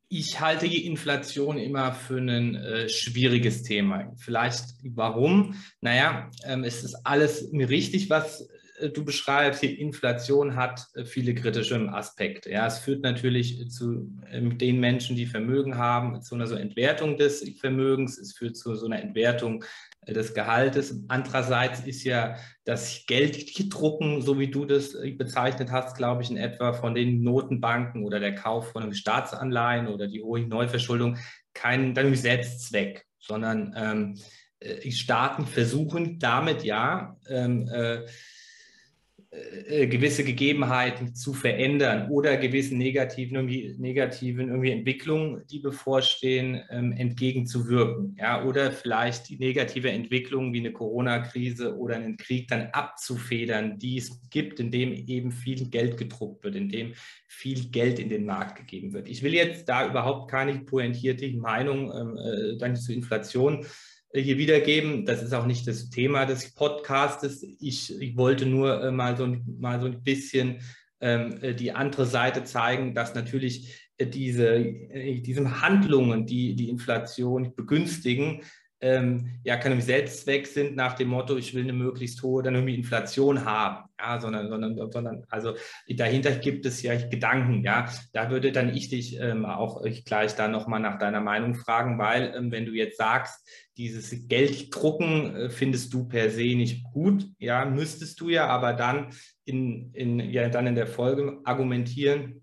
ich 0.08 0.38
halte 0.38 0.68
die 0.68 0.86
Inflation 0.86 1.56
immer 1.56 1.92
für 1.92 2.18
ein 2.18 2.88
schwieriges 2.88 3.62
Thema. 3.62 4.12
Vielleicht 4.16 4.64
warum? 4.82 5.54
Naja, 5.80 6.30
es 6.62 6.84
ist 6.84 6.94
alles 7.04 7.48
richtig, 7.52 8.08
was 8.08 8.48
du 8.92 9.04
beschreibst, 9.04 9.62
die 9.62 9.80
Inflation 9.80 10.56
hat 10.56 10.86
äh, 10.94 11.04
viele 11.04 11.34
kritische 11.34 11.76
Aspekte. 11.92 12.50
Ja, 12.50 12.66
es 12.66 12.78
führt 12.78 13.02
natürlich 13.02 13.70
zu 13.70 14.10
ähm, 14.30 14.58
den 14.58 14.80
Menschen, 14.80 15.16
die 15.16 15.26
Vermögen 15.26 15.76
haben, 15.76 16.20
zu 16.22 16.34
einer 16.34 16.46
so 16.46 16.54
Entwertung 16.54 17.16
des 17.16 17.48
Vermögens. 17.58 18.18
Es 18.18 18.34
führt 18.36 18.56
zu 18.56 18.74
so 18.74 18.86
einer 18.86 19.00
Entwertung 19.00 19.64
äh, 20.02 20.12
des 20.12 20.34
Gehaltes. 20.34 21.04
Andererseits 21.08 21.80
ist 21.80 22.04
ja 22.04 22.36
das 22.64 23.04
Gelddrucken, 23.06 24.22
so 24.22 24.38
wie 24.38 24.50
du 24.50 24.64
das 24.64 24.96
bezeichnet 25.16 25.70
hast, 25.70 25.96
glaube 25.96 26.22
ich, 26.22 26.30
in 26.30 26.36
etwa 26.36 26.72
von 26.72 26.94
den 26.94 27.22
Notenbanken 27.22 28.04
oder 28.04 28.20
der 28.20 28.34
Kauf 28.34 28.72
von 28.72 28.92
Staatsanleihen 28.92 29.88
oder 29.88 30.08
die 30.08 30.22
hohe 30.22 30.46
Neuverschuldung 30.46 31.18
kein 31.54 31.94
dann 31.94 32.14
Selbstzweck, 32.14 33.06
sondern 33.18 33.74
ähm, 33.76 34.18
Staaten 34.90 35.46
versuchen 35.46 36.18
damit 36.18 36.64
ja 36.64 37.16
ähm, 37.28 37.68
äh, 37.68 38.06
äh, 39.68 39.86
gewisse 39.86 40.24
Gegebenheiten 40.24 41.14
zu 41.14 41.34
verändern 41.34 42.10
oder 42.10 42.36
gewissen 42.36 42.78
negativen, 42.78 43.36
irgendwie, 43.36 43.74
negativen 43.78 44.48
irgendwie 44.48 44.70
Entwicklungen, 44.70 45.42
die 45.50 45.58
bevorstehen, 45.58 46.62
ähm, 46.70 46.92
entgegenzuwirken. 46.92 48.16
Ja, 48.18 48.44
oder 48.44 48.72
vielleicht 48.72 49.28
die 49.28 49.38
negative 49.38 49.90
Entwicklung 49.90 50.52
wie 50.52 50.60
eine 50.60 50.72
Corona-Krise 50.72 51.76
oder 51.76 51.96
einen 51.96 52.16
Krieg 52.16 52.48
dann 52.48 52.68
abzufedern, 52.72 53.78
die 53.78 53.98
es 53.98 54.20
gibt, 54.30 54.60
in 54.60 54.70
dem 54.70 54.92
eben 54.92 55.32
viel 55.32 55.68
Geld 55.68 55.96
gedruckt 55.96 56.44
wird, 56.44 56.54
in 56.54 56.68
dem 56.68 56.92
viel 57.26 57.68
Geld 57.70 57.98
in 57.98 58.08
den 58.08 58.24
Markt 58.24 58.56
gegeben 58.56 58.92
wird. 58.92 59.08
Ich 59.08 59.22
will 59.22 59.34
jetzt 59.34 59.68
da 59.68 59.88
überhaupt 59.88 60.30
keine 60.30 60.60
pointierte 60.60 61.30
Meinung 61.32 61.92
ähm, 61.92 62.16
äh, 62.16 62.56
dann 62.58 62.76
zur 62.76 62.94
Inflation 62.94 63.66
hier 64.20 64.38
wiedergeben. 64.38 65.04
Das 65.04 65.22
ist 65.22 65.32
auch 65.32 65.46
nicht 65.46 65.66
das 65.66 65.90
Thema 65.90 66.24
des 66.24 66.54
Podcastes. 66.54 67.42
Ich, 67.60 68.00
ich 68.00 68.16
wollte 68.16 68.46
nur 68.46 68.82
äh, 68.82 68.90
mal, 68.90 69.16
so, 69.16 69.36
mal 69.58 69.80
so 69.80 69.86
ein 69.86 70.02
bisschen 70.02 70.60
ähm, 71.00 71.38
äh, 71.42 71.54
die 71.54 71.72
andere 71.72 72.06
Seite 72.06 72.44
zeigen, 72.44 72.94
dass 72.94 73.14
natürlich 73.14 73.90
äh, 73.98 74.06
diese, 74.06 74.62
diese 74.62 75.60
Handlungen, 75.60 76.26
die 76.26 76.54
die 76.54 76.68
Inflation 76.68 77.54
begünstigen, 77.54 78.42
ähm, 78.80 79.40
ja 79.42 79.56
kein 79.56 79.80
Selbstzweck 79.80 80.46
sind 80.46 80.76
nach 80.76 80.94
dem 80.94 81.08
Motto, 81.08 81.36
ich 81.36 81.54
will 81.54 81.62
eine 81.62 81.72
möglichst 81.72 82.22
hohe 82.22 82.42
dann 82.42 82.54
irgendwie 82.54 82.74
Inflation 82.74 83.44
haben, 83.44 83.88
ja, 83.98 84.20
sondern, 84.20 84.48
sondern, 84.48 84.90
sondern 84.90 85.24
also 85.28 85.54
dahinter 85.88 86.32
gibt 86.32 86.66
es 86.66 86.82
ja 86.82 86.94
Gedanken, 86.96 87.62
ja. 87.62 87.88
Da 88.12 88.30
würde 88.30 88.52
dann 88.52 88.74
ich 88.74 88.88
dich 88.88 89.18
ähm, 89.18 89.46
auch 89.46 89.82
ich 89.84 90.04
gleich 90.04 90.34
da 90.34 90.48
nochmal 90.48 90.80
nach 90.80 90.98
deiner 90.98 91.20
Meinung 91.20 91.54
fragen, 91.54 91.98
weil 91.98 92.34
ähm, 92.36 92.52
wenn 92.52 92.66
du 92.66 92.72
jetzt 92.72 92.98
sagst, 92.98 93.48
dieses 93.76 94.28
Gelddrucken 94.28 95.36
äh, 95.36 95.50
findest 95.50 95.92
du 95.94 96.06
per 96.06 96.30
se 96.30 96.54
nicht 96.54 96.84
gut, 96.92 97.26
ja, 97.38 97.64
müsstest 97.64 98.20
du 98.20 98.28
ja, 98.28 98.46
aber 98.46 98.74
dann 98.74 99.08
in, 99.44 99.92
in, 99.94 100.20
ja, 100.20 100.48
dann 100.48 100.66
in 100.66 100.74
der 100.74 100.86
Folge 100.86 101.40
argumentieren, 101.44 102.42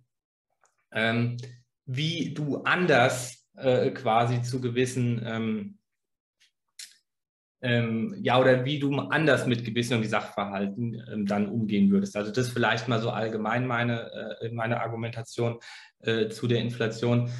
ähm, 0.91 1.37
wie 1.85 2.33
du 2.33 2.57
anders 2.63 3.45
äh, 3.55 3.91
quasi 3.91 4.41
zu 4.41 4.61
gewissen 4.61 5.21
ähm, 7.63 8.13
ja, 8.21 8.39
oder 8.39 8.65
wie 8.65 8.77
du 8.77 8.93
anders 8.93 9.47
mit 9.47 9.63
gewissen 9.63 9.97
und 9.97 10.07
Sachverhalten 10.07 11.01
ähm, 11.11 11.25
dann 11.25 11.47
umgehen 11.47 11.89
würdest. 11.89 12.15
Also 12.17 12.31
das 12.31 12.49
vielleicht 12.49 12.89
mal 12.89 13.01
so 13.01 13.09
allgemein 13.09 13.65
meine, 13.65 14.11
äh, 14.41 14.49
meine 14.51 14.81
Argumentation 14.81 15.59
äh, 16.01 16.27
zu 16.27 16.47
der 16.47 16.59
Inflation. 16.59 17.31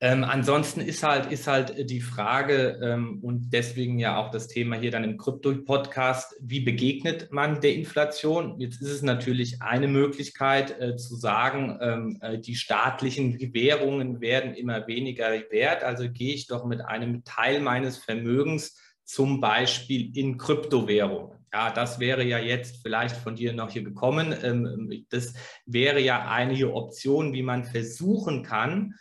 Ähm, 0.00 0.24
ansonsten 0.24 0.80
ist 0.80 1.04
halt, 1.04 1.30
ist 1.30 1.46
halt 1.46 1.88
die 1.88 2.00
Frage 2.00 2.80
ähm, 2.82 3.20
und 3.22 3.52
deswegen 3.52 4.00
ja 4.00 4.18
auch 4.18 4.32
das 4.32 4.48
Thema 4.48 4.76
hier 4.76 4.90
dann 4.90 5.04
im 5.04 5.16
Krypto-Podcast, 5.16 6.34
wie 6.42 6.60
begegnet 6.60 7.30
man 7.30 7.60
der 7.60 7.74
Inflation? 7.74 8.60
Jetzt 8.60 8.82
ist 8.82 8.90
es 8.90 9.02
natürlich 9.02 9.62
eine 9.62 9.86
Möglichkeit 9.86 10.78
äh, 10.80 10.96
zu 10.96 11.14
sagen, 11.14 11.78
ähm, 11.80 12.18
äh, 12.20 12.38
die 12.38 12.56
staatlichen 12.56 13.38
Währungen 13.54 14.20
werden 14.20 14.54
immer 14.54 14.88
weniger 14.88 15.30
wert, 15.50 15.84
also 15.84 16.10
gehe 16.10 16.34
ich 16.34 16.48
doch 16.48 16.64
mit 16.64 16.80
einem 16.80 17.22
Teil 17.22 17.60
meines 17.60 17.96
Vermögens 17.96 18.76
zum 19.04 19.40
Beispiel 19.40 20.16
in 20.16 20.38
Kryptowährungen. 20.38 21.34
Ja, 21.54 21.70
das 21.70 22.00
wäre 22.00 22.24
ja 22.24 22.40
jetzt 22.40 22.82
vielleicht 22.82 23.14
von 23.14 23.36
dir 23.36 23.52
noch 23.52 23.70
hier 23.70 23.84
gekommen. 23.84 24.34
Ähm, 24.42 25.06
das 25.10 25.34
wäre 25.66 26.00
ja 26.00 26.28
eine 26.28 26.74
Option, 26.74 27.32
wie 27.32 27.44
man 27.44 27.62
versuchen 27.62 28.42
kann, 28.42 28.94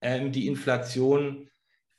ähm, 0.00 0.32
die 0.32 0.48
Inflation 0.48 1.48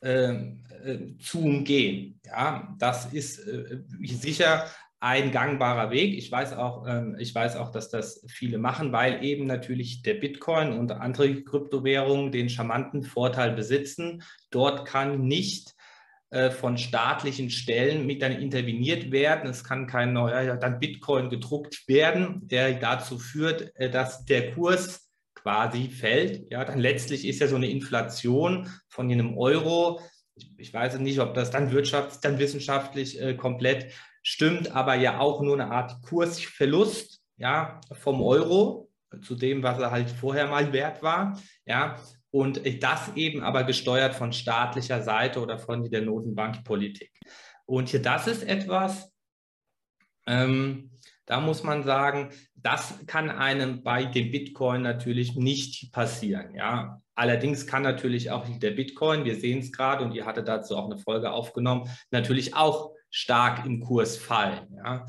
ähm, 0.01 0.65
äh, 0.83 1.17
zu 1.17 1.41
umgehen. 1.41 2.19
Ja, 2.25 2.75
das 2.77 3.13
ist 3.13 3.39
äh, 3.47 3.83
sicher 4.03 4.65
ein 4.99 5.31
gangbarer 5.31 5.91
Weg. 5.91 6.15
Ich 6.15 6.31
weiß 6.31 6.53
auch, 6.53 6.85
ich 7.17 7.33
weiß 7.33 7.55
auch, 7.55 7.71
dass 7.71 7.89
das 7.89 8.23
viele 8.27 8.59
machen, 8.59 8.91
weil 8.91 9.23
eben 9.23 9.47
natürlich 9.47 10.03
der 10.03 10.13
Bitcoin 10.13 10.73
und 10.73 10.91
andere 10.91 11.43
Kryptowährungen 11.43 12.31
den 12.31 12.49
charmanten 12.49 13.01
Vorteil 13.01 13.53
besitzen. 13.53 14.21
Dort 14.51 14.85
kann 14.87 15.21
nicht 15.23 15.73
von 16.51 16.77
staatlichen 16.77 17.49
Stellen 17.49 18.05
mit 18.05 18.21
dann 18.21 18.31
interveniert 18.31 19.11
werden. 19.11 19.49
Es 19.49 19.63
kann 19.63 19.85
kein 19.85 20.13
neuer 20.13 20.55
dann 20.55 20.79
Bitcoin 20.79 21.29
gedruckt 21.29 21.87
werden, 21.87 22.47
der 22.47 22.73
dazu 22.75 23.19
führt, 23.19 23.71
äh, 23.75 23.89
dass 23.89 24.25
der 24.25 24.51
Kurs 24.53 25.09
quasi 25.35 25.89
fällt. 25.89 26.49
Ja, 26.51 26.63
dann 26.63 26.79
letztlich 26.79 27.27
ist 27.27 27.39
ja 27.39 27.47
so 27.47 27.55
eine 27.55 27.69
Inflation 27.69 28.69
von 28.87 29.11
einem 29.11 29.37
Euro. 29.37 29.99
Ich, 30.35 30.53
ich 30.57 30.73
weiß 30.73 30.99
nicht, 30.99 31.19
ob 31.19 31.33
das 31.33 31.51
dann 31.51 31.71
wirtschafts-, 31.71 32.21
dann 32.21 32.39
wissenschaftlich 32.39 33.21
äh, 33.21 33.35
komplett 33.35 33.91
stimmt, 34.23 34.73
aber 34.75 34.95
ja 34.95 35.19
auch 35.19 35.41
nur 35.41 35.59
eine 35.59 35.71
Art 35.71 36.01
Kursverlust 36.03 37.21
ja, 37.37 37.81
vom 37.91 38.21
Euro 38.21 38.89
zu 39.23 39.35
dem, 39.35 39.63
was 39.63 39.79
er 39.79 39.91
halt 39.91 40.09
vorher 40.09 40.47
mal 40.47 40.71
wert 40.71 41.03
war. 41.03 41.39
Ja, 41.65 41.97
und 42.31 42.61
das 42.81 43.15
eben 43.15 43.43
aber 43.43 43.63
gesteuert 43.63 44.15
von 44.15 44.33
staatlicher 44.33 45.01
Seite 45.03 45.41
oder 45.41 45.59
von 45.59 45.89
der 45.89 46.01
Notenbankpolitik. 46.01 47.11
Und 47.65 47.89
hier, 47.89 48.01
das 48.01 48.27
ist 48.27 48.43
etwas, 48.43 49.11
ähm, 50.25 50.91
da 51.25 51.39
muss 51.39 51.63
man 51.63 51.83
sagen, 51.83 52.29
das 52.55 53.05
kann 53.05 53.29
einem 53.29 53.83
bei 53.83 54.05
dem 54.05 54.31
Bitcoin 54.31 54.81
natürlich 54.81 55.35
nicht 55.35 55.91
passieren. 55.91 56.55
Ja, 56.55 57.01
allerdings 57.15 57.67
kann 57.67 57.83
natürlich 57.83 58.31
auch 58.31 58.45
der 58.59 58.71
Bitcoin, 58.71 59.25
wir 59.25 59.35
sehen 59.35 59.59
es 59.59 59.71
gerade 59.71 60.03
und 60.03 60.13
ihr 60.13 60.25
hattet 60.25 60.47
dazu 60.47 60.75
auch 60.75 60.85
eine 60.85 60.97
Folge 60.97 61.31
aufgenommen, 61.31 61.89
natürlich 62.11 62.55
auch 62.55 62.93
stark 63.09 63.65
im 63.65 63.81
Kurs 63.81 64.17
fallen. 64.17 64.67
Ja, 64.75 65.05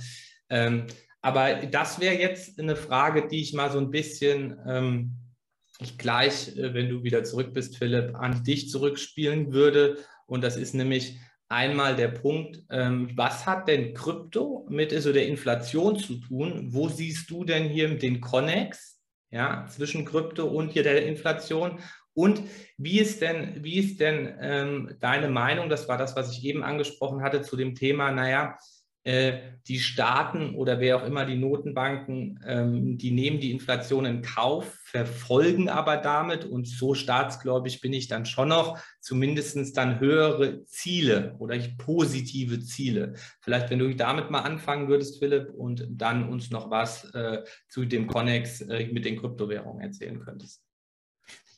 ähm, 0.49 0.87
aber 1.21 1.55
das 1.67 2.01
wäre 2.01 2.17
jetzt 2.17 2.59
eine 2.59 2.75
Frage, 2.75 3.29
die 3.29 3.41
ich 3.41 3.53
mal 3.53 3.71
so 3.71 3.79
ein 3.79 3.91
bisschen 3.91 4.59
ähm, 4.67 5.22
ich 5.81 5.99
gleich, 5.99 6.57
äh, 6.57 6.75
wenn 6.75 6.89
du 6.89 7.03
wieder 7.03 7.25
zurück 7.25 7.53
bist, 7.53 7.77
Philipp, 7.77 8.15
an 8.15 8.45
dich 8.45 8.71
zurückspielen 8.71 9.53
würde. 9.53 9.99
Und 10.27 10.43
das 10.43 10.57
ist 10.57 10.75
nämlich 10.75 11.19
einmal 11.49 11.95
der 11.97 12.09
Punkt, 12.09 12.63
ähm, 12.71 13.11
was 13.15 13.47
hat 13.47 13.69
denn 13.69 13.95
Krypto 13.95 14.67
mit 14.71 14.93
also 14.93 15.13
der 15.13 15.27
Inflation 15.27 15.99
zu 15.99 16.17
tun? 16.17 16.69
Wo 16.73 16.89
siehst 16.89 17.31
du 17.31 17.45
denn 17.45 17.69
hier 17.69 17.97
den 17.99 18.21
Connex 18.21 19.01
ja, 19.31 19.67
zwischen 19.69 20.05
Krypto 20.05 20.47
und 20.47 20.71
hier 20.71 20.83
der 20.83 21.07
Inflation? 21.07 21.81
Und 22.15 22.43
wie 22.77 23.01
ist 23.01 23.23
denn, 23.23 23.63
wie 23.65 23.79
ist 23.79 24.01
denn 24.01 24.35
ähm, 24.41 24.97
deine 25.01 25.29
Meinung, 25.29 25.69
das 25.69 25.89
war 25.89 25.97
das, 25.97 26.15
was 26.17 26.37
ich 26.37 26.45
eben 26.45 26.63
angesprochen 26.63 27.23
hatte, 27.23 27.43
zu 27.43 27.57
dem 27.57 27.75
Thema, 27.75 28.11
naja, 28.11 28.59
die 29.67 29.81
Staaten 29.81 30.55
oder 30.55 30.81
wer 30.81 30.97
auch 30.97 31.07
immer 31.07 31.25
die 31.25 31.37
Notenbanken, 31.37 32.41
ähm, 32.47 32.99
die 32.99 33.11
nehmen 33.11 33.41
die 33.41 33.51
Inflation 33.51 34.05
in 34.05 34.23
Kauf, 34.23 34.79
verfolgen 34.85 35.69
aber 35.69 35.97
damit 35.97 36.45
und 36.45 36.69
so 36.69 36.95
staatsgläubig 36.95 37.81
bin 37.81 37.93
ich 37.93 38.09
dann 38.09 38.27
schon 38.27 38.49
noch, 38.49 38.79
zumindest 39.01 39.77
dann 39.77 40.01
höhere 40.01 40.65
Ziele 40.67 41.35
oder 41.39 41.59
positive 41.79 42.61
Ziele. 42.61 43.15
Vielleicht, 43.41 43.71
wenn 43.71 43.79
du 43.81 43.95
damit 43.95 44.31
mal 44.31 44.41
anfangen 44.41 44.89
würdest, 44.89 45.19
Philipp, 45.19 45.51
und 45.51 45.87
dann 45.91 46.29
uns 46.29 46.51
noch 46.51 46.71
was 46.71 47.13
äh, 47.15 47.43
zu 47.69 47.85
dem 47.85 48.07
Connex 48.07 48.61
äh, 48.63 48.87
mit 48.93 49.05
den 49.05 49.19
Kryptowährungen 49.19 49.83
erzählen 49.83 50.21
könntest. 50.21 50.62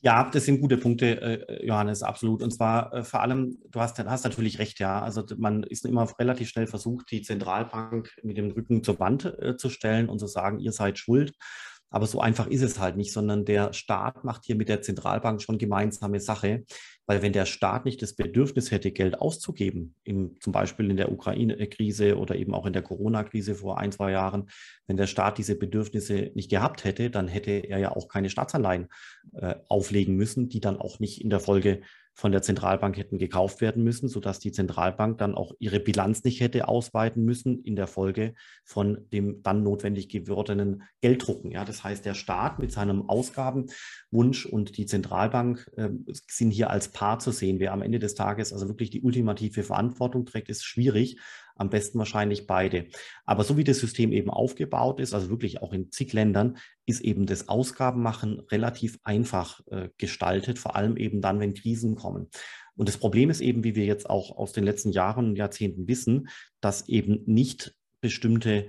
Ja, 0.04 0.28
das 0.30 0.44
sind 0.44 0.60
gute 0.60 0.76
Punkte, 0.76 1.18
äh, 1.22 1.66
Johannes, 1.66 2.02
absolut. 2.02 2.42
Und 2.42 2.50
zwar 2.50 2.92
äh, 2.92 3.02
vor 3.04 3.22
allem, 3.22 3.56
du 3.70 3.80
hast, 3.80 3.98
hast 3.98 4.24
natürlich 4.24 4.58
recht, 4.58 4.78
ja. 4.78 5.00
Also 5.00 5.24
man 5.38 5.62
ist 5.62 5.86
immer 5.86 6.06
relativ 6.18 6.50
schnell 6.50 6.66
versucht, 6.66 7.10
die 7.10 7.22
Zentralbank 7.22 8.10
mit 8.22 8.36
dem 8.36 8.50
Rücken 8.50 8.84
zur 8.84 9.00
Wand 9.00 9.24
äh, 9.24 9.56
zu 9.56 9.70
stellen 9.70 10.10
und 10.10 10.18
zu 10.18 10.26
sagen, 10.26 10.58
ihr 10.58 10.72
seid 10.72 10.98
schuld. 10.98 11.32
Aber 11.88 12.06
so 12.06 12.20
einfach 12.20 12.48
ist 12.48 12.60
es 12.60 12.78
halt 12.78 12.98
nicht, 12.98 13.14
sondern 13.14 13.46
der 13.46 13.72
Staat 13.72 14.24
macht 14.24 14.44
hier 14.44 14.56
mit 14.56 14.68
der 14.68 14.82
Zentralbank 14.82 15.40
schon 15.40 15.56
gemeinsame 15.56 16.20
Sache. 16.20 16.64
Weil 17.06 17.22
wenn 17.22 17.32
der 17.32 17.46
Staat 17.46 17.84
nicht 17.84 18.00
das 18.02 18.14
Bedürfnis 18.14 18.70
hätte, 18.70 18.90
Geld 18.90 19.20
auszugeben, 19.20 19.94
im, 20.04 20.36
zum 20.40 20.52
Beispiel 20.52 20.90
in 20.90 20.96
der 20.96 21.12
Ukraine-Krise 21.12 22.16
oder 22.18 22.36
eben 22.36 22.54
auch 22.54 22.66
in 22.66 22.72
der 22.72 22.82
Corona-Krise 22.82 23.54
vor 23.54 23.78
ein, 23.78 23.92
zwei 23.92 24.12
Jahren, 24.12 24.48
wenn 24.86 24.96
der 24.96 25.06
Staat 25.06 25.38
diese 25.38 25.56
Bedürfnisse 25.56 26.30
nicht 26.34 26.50
gehabt 26.50 26.84
hätte, 26.84 27.10
dann 27.10 27.28
hätte 27.28 27.50
er 27.50 27.78
ja 27.78 27.94
auch 27.94 28.08
keine 28.08 28.30
Staatsanleihen 28.30 28.88
äh, 29.34 29.56
auflegen 29.68 30.16
müssen, 30.16 30.48
die 30.48 30.60
dann 30.60 30.78
auch 30.78 30.98
nicht 30.98 31.22
in 31.22 31.30
der 31.30 31.40
Folge 31.40 31.82
von 32.16 32.30
der 32.30 32.42
Zentralbank 32.42 32.96
hätten 32.96 33.18
gekauft 33.18 33.60
werden 33.60 33.82
müssen, 33.82 34.08
sodass 34.08 34.38
die 34.38 34.52
Zentralbank 34.52 35.18
dann 35.18 35.34
auch 35.34 35.52
ihre 35.58 35.80
Bilanz 35.80 36.22
nicht 36.22 36.40
hätte 36.40 36.68
ausweiten 36.68 37.24
müssen 37.24 37.62
in 37.64 37.74
der 37.74 37.88
Folge 37.88 38.34
von 38.62 39.08
dem 39.12 39.42
dann 39.42 39.64
notwendig 39.64 40.08
gewordenen 40.08 40.84
Gelddrucken. 41.00 41.50
Ja, 41.50 41.64
das 41.64 41.82
heißt, 41.82 42.04
der 42.04 42.14
Staat 42.14 42.60
mit 42.60 42.70
seinem 42.70 43.08
Ausgabenwunsch 43.08 44.46
und 44.46 44.76
die 44.76 44.86
Zentralbank 44.86 45.68
äh, 45.76 45.90
sind 46.06 46.52
hier 46.52 46.70
als 46.70 46.88
Paar 46.94 47.18
zu 47.18 47.30
sehen. 47.30 47.60
Wer 47.60 47.72
am 47.72 47.82
Ende 47.82 47.98
des 47.98 48.14
Tages 48.14 48.54
also 48.54 48.68
wirklich 48.68 48.88
die 48.88 49.02
ultimative 49.02 49.62
Verantwortung 49.62 50.24
trägt, 50.24 50.48
ist 50.48 50.64
schwierig 50.64 51.18
am 51.56 51.68
besten 51.68 51.98
wahrscheinlich 51.98 52.46
beide. 52.46 52.86
Aber 53.26 53.44
so 53.44 53.56
wie 53.56 53.64
das 53.64 53.78
System 53.78 54.12
eben 54.12 54.30
aufgebaut 54.30 55.00
ist, 55.00 55.12
also 55.12 55.28
wirklich 55.28 55.60
auch 55.60 55.72
in 55.72 55.90
zig 55.90 56.12
Ländern, 56.12 56.56
ist 56.86 57.00
eben 57.02 57.26
das 57.26 57.48
Ausgabenmachen 57.48 58.40
relativ 58.50 58.98
einfach 59.04 59.60
äh, 59.66 59.90
gestaltet, 59.98 60.58
vor 60.58 60.76
allem 60.76 60.96
eben 60.96 61.20
dann, 61.20 61.40
wenn 61.40 61.54
Krisen 61.54 61.96
kommen. 61.96 62.28
Und 62.76 62.88
das 62.88 62.96
Problem 62.96 63.30
ist 63.30 63.40
eben, 63.40 63.62
wie 63.62 63.74
wir 63.74 63.84
jetzt 63.84 64.08
auch 64.08 64.36
aus 64.36 64.52
den 64.52 64.64
letzten 64.64 64.90
Jahren 64.90 65.26
und 65.26 65.36
Jahrzehnten 65.36 65.86
wissen, 65.86 66.28
dass 66.60 66.88
eben 66.88 67.22
nicht 67.26 67.76
bestimmte 68.00 68.68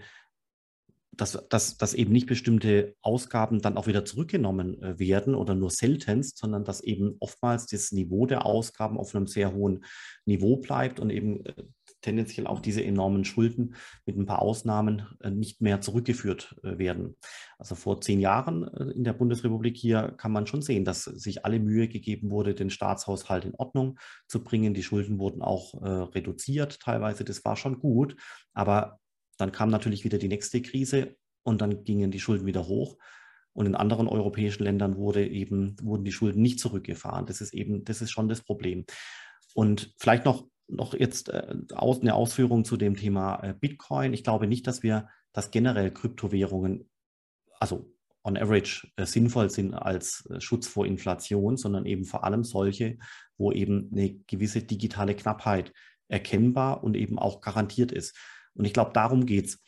dass, 1.17 1.47
dass, 1.49 1.77
dass 1.77 1.93
eben 1.93 2.11
nicht 2.11 2.27
bestimmte 2.27 2.95
Ausgaben 3.01 3.61
dann 3.61 3.77
auch 3.77 3.87
wieder 3.87 4.05
zurückgenommen 4.05 4.81
äh, 4.81 4.99
werden 4.99 5.35
oder 5.35 5.55
nur 5.55 5.69
seltenst, 5.69 6.37
sondern 6.37 6.63
dass 6.63 6.81
eben 6.81 7.15
oftmals 7.19 7.65
das 7.67 7.91
Niveau 7.91 8.25
der 8.25 8.45
Ausgaben 8.45 8.97
auf 8.97 9.15
einem 9.15 9.27
sehr 9.27 9.53
hohen 9.53 9.85
Niveau 10.25 10.57
bleibt 10.57 10.99
und 10.99 11.09
eben 11.09 11.45
äh, 11.45 11.53
tendenziell 12.01 12.45
auch 12.45 12.59
diese 12.59 12.83
enormen 12.83 13.25
Schulden 13.25 13.75
mit 14.05 14.17
ein 14.17 14.25
paar 14.25 14.41
Ausnahmen 14.41 15.07
äh, 15.21 15.31
nicht 15.31 15.61
mehr 15.61 15.81
zurückgeführt 15.81 16.55
werden. 16.61 17.15
Also 17.57 17.75
vor 17.75 18.01
zehn 18.01 18.19
Jahren 18.19 18.63
in 18.95 19.03
der 19.03 19.13
Bundesrepublik 19.13 19.75
hier 19.77 20.13
kann 20.17 20.31
man 20.31 20.45
schon 20.45 20.61
sehen, 20.61 20.85
dass 20.85 21.03
sich 21.03 21.45
alle 21.45 21.59
Mühe 21.59 21.87
gegeben 21.87 22.29
wurde, 22.29 22.53
den 22.53 22.69
Staatshaushalt 22.69 23.45
in 23.45 23.55
Ordnung 23.55 23.97
zu 24.27 24.43
bringen. 24.43 24.73
Die 24.73 24.83
Schulden 24.83 25.19
wurden 25.19 25.41
auch 25.41 25.73
reduziert 26.13 26.79
teilweise. 26.81 27.23
Das 27.23 27.45
war 27.45 27.55
schon 27.55 27.79
gut. 27.79 28.15
Aber 28.53 28.99
dann 29.37 29.51
kam 29.51 29.69
natürlich 29.69 30.03
wieder 30.03 30.17
die 30.17 30.27
nächste 30.27 30.61
Krise 30.61 31.15
und 31.43 31.61
dann 31.61 31.83
gingen 31.83 32.11
die 32.11 32.19
Schulden 32.19 32.45
wieder 32.45 32.67
hoch. 32.67 32.97
Und 33.53 33.65
in 33.65 33.75
anderen 33.75 34.07
europäischen 34.07 34.63
Ländern 34.63 34.97
wurde 34.97 35.25
eben, 35.25 35.77
wurden 35.81 36.03
die 36.03 36.11
Schulden 36.11 36.41
nicht 36.41 36.59
zurückgefahren. 36.59 37.25
Das 37.25 37.39
ist 37.39 37.53
eben, 37.53 37.85
das 37.85 38.01
ist 38.01 38.11
schon 38.11 38.27
das 38.27 38.41
Problem. 38.41 38.85
Und 39.53 39.93
vielleicht 39.97 40.25
noch 40.25 40.45
noch 40.67 40.93
jetzt 40.93 41.29
äh, 41.29 41.55
eine 41.75 42.15
Ausführung 42.15 42.65
zu 42.65 42.77
dem 42.77 42.95
Thema 42.95 43.43
äh, 43.43 43.53
Bitcoin. 43.53 44.13
Ich 44.13 44.23
glaube 44.23 44.47
nicht, 44.47 44.67
dass 44.67 44.83
wir, 44.83 45.09
dass 45.33 45.51
generell 45.51 45.91
Kryptowährungen, 45.91 46.89
also 47.59 47.91
on 48.23 48.37
average 48.37 48.87
äh, 48.95 49.05
sinnvoll 49.05 49.49
sind 49.49 49.73
als 49.73 50.27
Schutz 50.39 50.67
vor 50.67 50.85
Inflation, 50.85 51.57
sondern 51.57 51.85
eben 51.85 52.05
vor 52.05 52.23
allem 52.23 52.43
solche, 52.43 52.97
wo 53.37 53.51
eben 53.51 53.89
eine 53.91 54.15
gewisse 54.27 54.63
digitale 54.63 55.15
Knappheit 55.15 55.71
erkennbar 56.07 56.83
und 56.83 56.95
eben 56.95 57.19
auch 57.19 57.41
garantiert 57.41 57.91
ist. 57.91 58.17
Und 58.55 58.65
ich 58.65 58.73
glaube, 58.73 58.91
darum 58.93 59.25
geht 59.25 59.45
es. 59.45 59.59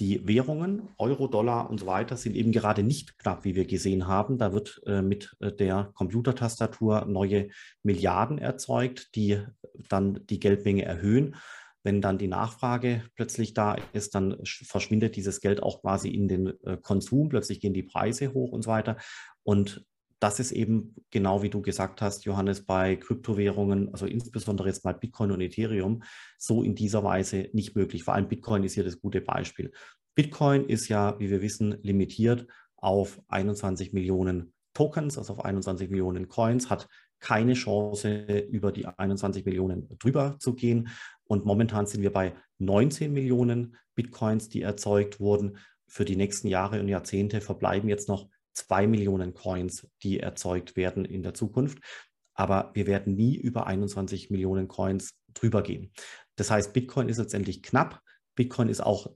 Die 0.00 0.26
Währungen, 0.26 0.88
Euro, 0.96 1.28
Dollar 1.28 1.68
und 1.68 1.78
so 1.78 1.86
weiter, 1.86 2.16
sind 2.16 2.34
eben 2.34 2.50
gerade 2.50 2.82
nicht 2.82 3.18
knapp, 3.18 3.44
wie 3.44 3.54
wir 3.54 3.66
gesehen 3.66 4.06
haben. 4.06 4.38
Da 4.38 4.52
wird 4.52 4.80
äh, 4.86 5.02
mit 5.02 5.36
äh, 5.40 5.52
der 5.52 5.92
Computertastatur 5.94 7.04
neue 7.04 7.50
Milliarden 7.82 8.38
erzeugt, 8.38 9.14
die 9.14 9.44
dann 9.90 10.26
die 10.26 10.40
Geldmenge 10.40 10.84
erhöhen. 10.84 11.36
Wenn 11.84 12.00
dann 12.00 12.16
die 12.16 12.28
Nachfrage 12.28 13.04
plötzlich 13.16 13.54
da 13.54 13.76
ist, 13.92 14.14
dann 14.14 14.38
verschwindet 14.44 15.14
dieses 15.16 15.40
Geld 15.40 15.62
auch 15.62 15.82
quasi 15.82 16.08
in 16.08 16.26
den 16.26 16.46
äh, 16.64 16.78
Konsum. 16.80 17.28
Plötzlich 17.28 17.60
gehen 17.60 17.74
die 17.74 17.82
Preise 17.82 18.32
hoch 18.32 18.50
und 18.50 18.62
so 18.62 18.70
weiter. 18.70 18.96
Und 19.42 19.84
das 20.22 20.38
ist 20.38 20.52
eben 20.52 20.94
genau 21.10 21.42
wie 21.42 21.50
du 21.50 21.60
gesagt 21.62 22.00
hast, 22.00 22.24
Johannes, 22.24 22.64
bei 22.64 22.94
Kryptowährungen, 22.94 23.92
also 23.92 24.06
insbesondere 24.06 24.68
jetzt 24.68 24.84
mal 24.84 24.94
Bitcoin 24.94 25.32
und 25.32 25.40
Ethereum, 25.40 26.04
so 26.38 26.62
in 26.62 26.76
dieser 26.76 27.02
Weise 27.02 27.48
nicht 27.52 27.74
möglich. 27.74 28.04
Vor 28.04 28.14
allem 28.14 28.28
Bitcoin 28.28 28.62
ist 28.62 28.74
hier 28.74 28.84
das 28.84 29.00
gute 29.00 29.20
Beispiel. 29.20 29.72
Bitcoin 30.14 30.66
ist 30.66 30.88
ja, 30.88 31.18
wie 31.18 31.28
wir 31.28 31.42
wissen, 31.42 31.76
limitiert 31.82 32.46
auf 32.76 33.20
21 33.28 33.92
Millionen 33.92 34.52
Tokens, 34.74 35.18
also 35.18 35.32
auf 35.32 35.44
21 35.44 35.90
Millionen 35.90 36.28
Coins, 36.28 36.70
hat 36.70 36.88
keine 37.18 37.54
Chance, 37.54 38.38
über 38.50 38.70
die 38.70 38.86
21 38.86 39.44
Millionen 39.44 39.88
drüber 39.98 40.36
zu 40.38 40.54
gehen. 40.54 40.88
Und 41.24 41.44
momentan 41.44 41.86
sind 41.86 42.02
wir 42.02 42.12
bei 42.12 42.34
19 42.58 43.12
Millionen 43.12 43.76
Bitcoins, 43.96 44.48
die 44.48 44.62
erzeugt 44.62 45.18
wurden. 45.18 45.58
Für 45.88 46.04
die 46.04 46.16
nächsten 46.16 46.46
Jahre 46.46 46.78
und 46.78 46.88
Jahrzehnte 46.88 47.40
verbleiben 47.40 47.88
jetzt 47.88 48.08
noch 48.08 48.28
zwei 48.54 48.86
Millionen 48.86 49.34
Coins, 49.34 49.86
die 50.02 50.20
erzeugt 50.20 50.76
werden 50.76 51.04
in 51.04 51.22
der 51.22 51.34
Zukunft. 51.34 51.78
Aber 52.34 52.70
wir 52.74 52.86
werden 52.86 53.14
nie 53.14 53.36
über 53.36 53.66
21 53.66 54.30
Millionen 54.30 54.68
Coins 54.68 55.14
drüber 55.34 55.62
gehen. 55.62 55.92
Das 56.36 56.50
heißt, 56.50 56.72
Bitcoin 56.72 57.08
ist 57.08 57.18
letztendlich 57.18 57.62
knapp. 57.62 58.00
Bitcoin 58.34 58.68
ist 58.68 58.80
auch 58.80 59.10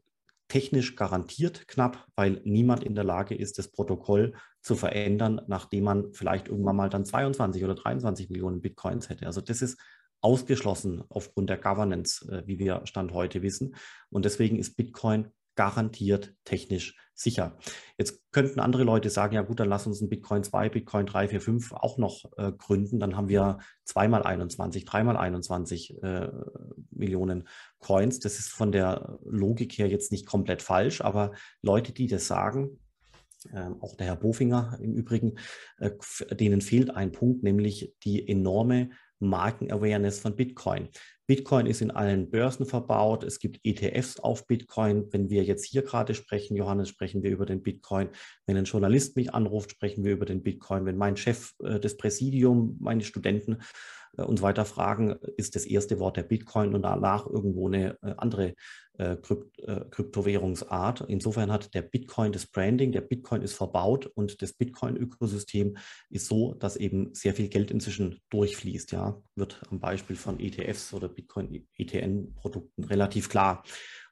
technisch 0.48 0.94
garantiert 0.96 1.66
knapp, 1.66 2.06
weil 2.14 2.40
niemand 2.44 2.84
in 2.84 2.94
der 2.94 3.04
Lage 3.04 3.34
ist, 3.34 3.58
das 3.58 3.68
Protokoll 3.68 4.34
zu 4.62 4.76
verändern, 4.76 5.40
nachdem 5.48 5.84
man 5.84 6.12
vielleicht 6.12 6.48
irgendwann 6.48 6.76
mal 6.76 6.90
dann 6.90 7.04
22 7.04 7.64
oder 7.64 7.74
23 7.74 8.30
Millionen 8.30 8.60
Bitcoins 8.60 9.08
hätte. 9.08 9.26
Also 9.26 9.40
das 9.40 9.62
ist 9.62 9.78
ausgeschlossen 10.20 11.04
aufgrund 11.08 11.50
der 11.50 11.58
Governance, 11.58 12.26
äh, 12.30 12.46
wie 12.46 12.58
wir 12.58 12.82
Stand 12.84 13.12
heute 13.12 13.42
wissen. 13.42 13.76
Und 14.10 14.24
deswegen 14.24 14.58
ist 14.58 14.76
Bitcoin 14.76 15.28
garantiert 15.56 16.34
technisch 16.44 16.96
sicher. 17.14 17.56
Jetzt 17.96 18.30
könnten 18.30 18.60
andere 18.60 18.84
Leute 18.84 19.08
sagen, 19.08 19.34
ja 19.34 19.42
gut, 19.42 19.58
dann 19.58 19.70
lass 19.70 19.86
uns 19.86 20.00
ein 20.02 20.10
Bitcoin 20.10 20.44
2, 20.44 20.68
Bitcoin 20.68 21.06
3, 21.06 21.28
4, 21.28 21.40
5 21.40 21.72
auch 21.72 21.96
noch 21.96 22.30
äh, 22.36 22.52
gründen. 22.52 23.00
Dann 23.00 23.16
haben 23.16 23.28
wir 23.28 23.58
zweimal 23.84 24.22
21, 24.22 24.84
dreimal 24.84 25.16
21 25.16 26.02
äh, 26.02 26.28
Millionen 26.90 27.48
Coins. 27.78 28.20
Das 28.20 28.38
ist 28.38 28.50
von 28.50 28.70
der 28.70 29.18
Logik 29.24 29.78
her 29.78 29.88
jetzt 29.88 30.12
nicht 30.12 30.26
komplett 30.26 30.62
falsch, 30.62 31.00
aber 31.00 31.32
Leute, 31.62 31.92
die 31.92 32.06
das 32.06 32.26
sagen, 32.26 32.78
äh, 33.52 33.70
auch 33.80 33.96
der 33.96 34.08
Herr 34.08 34.16
Bofinger 34.16 34.78
im 34.80 34.94
Übrigen, 34.94 35.38
äh, 35.78 35.90
denen 36.34 36.60
fehlt 36.60 36.90
ein 36.90 37.12
Punkt, 37.12 37.42
nämlich 37.42 37.94
die 38.04 38.28
enorme 38.28 38.90
Markenawareness 39.18 40.20
von 40.20 40.36
Bitcoin. 40.36 40.90
Bitcoin 41.26 41.66
ist 41.66 41.82
in 41.82 41.90
allen 41.90 42.30
Börsen 42.30 42.66
verbaut. 42.66 43.24
Es 43.24 43.40
gibt 43.40 43.60
ETFs 43.64 44.20
auf 44.20 44.46
Bitcoin. 44.46 45.12
Wenn 45.12 45.28
wir 45.28 45.42
jetzt 45.42 45.64
hier 45.64 45.82
gerade 45.82 46.14
sprechen, 46.14 46.56
Johannes, 46.56 46.88
sprechen 46.88 47.22
wir 47.22 47.30
über 47.30 47.46
den 47.46 47.62
Bitcoin. 47.62 48.10
Wenn 48.46 48.56
ein 48.56 48.64
Journalist 48.64 49.16
mich 49.16 49.34
anruft, 49.34 49.72
sprechen 49.72 50.04
wir 50.04 50.12
über 50.12 50.26
den 50.26 50.42
Bitcoin. 50.44 50.86
Wenn 50.86 50.96
mein 50.96 51.16
Chef 51.16 51.52
äh, 51.62 51.80
des 51.80 51.96
Präsidium, 51.96 52.76
meine 52.80 53.02
Studenten 53.02 53.58
und 54.22 54.38
so 54.38 54.42
weiter 54.42 54.64
fragen, 54.64 55.16
ist 55.36 55.56
das 55.56 55.66
erste 55.66 55.98
Wort 55.98 56.16
der 56.16 56.22
Bitcoin 56.22 56.74
und 56.74 56.82
danach 56.82 57.26
irgendwo 57.26 57.68
eine 57.68 57.98
äh, 58.02 58.14
andere 58.16 58.54
äh, 58.98 59.16
Krypt, 59.16 59.58
äh, 59.60 59.84
Kryptowährungsart. 59.90 61.04
Insofern 61.08 61.52
hat 61.52 61.74
der 61.74 61.82
Bitcoin 61.82 62.32
das 62.32 62.46
Branding, 62.46 62.92
der 62.92 63.02
Bitcoin 63.02 63.42
ist 63.42 63.54
verbaut 63.54 64.06
und 64.06 64.40
das 64.40 64.52
Bitcoin-Ökosystem 64.54 65.76
ist 66.10 66.28
so, 66.28 66.54
dass 66.54 66.76
eben 66.76 67.14
sehr 67.14 67.34
viel 67.34 67.48
Geld 67.48 67.70
inzwischen 67.70 68.20
durchfließt. 68.30 68.92
Ja, 68.92 69.20
wird 69.34 69.60
am 69.70 69.80
Beispiel 69.80 70.16
von 70.16 70.40
ETFs 70.40 70.94
oder 70.94 71.08
Bitcoin-ETN-Produkten 71.08 72.84
relativ 72.84 73.28
klar. 73.28 73.64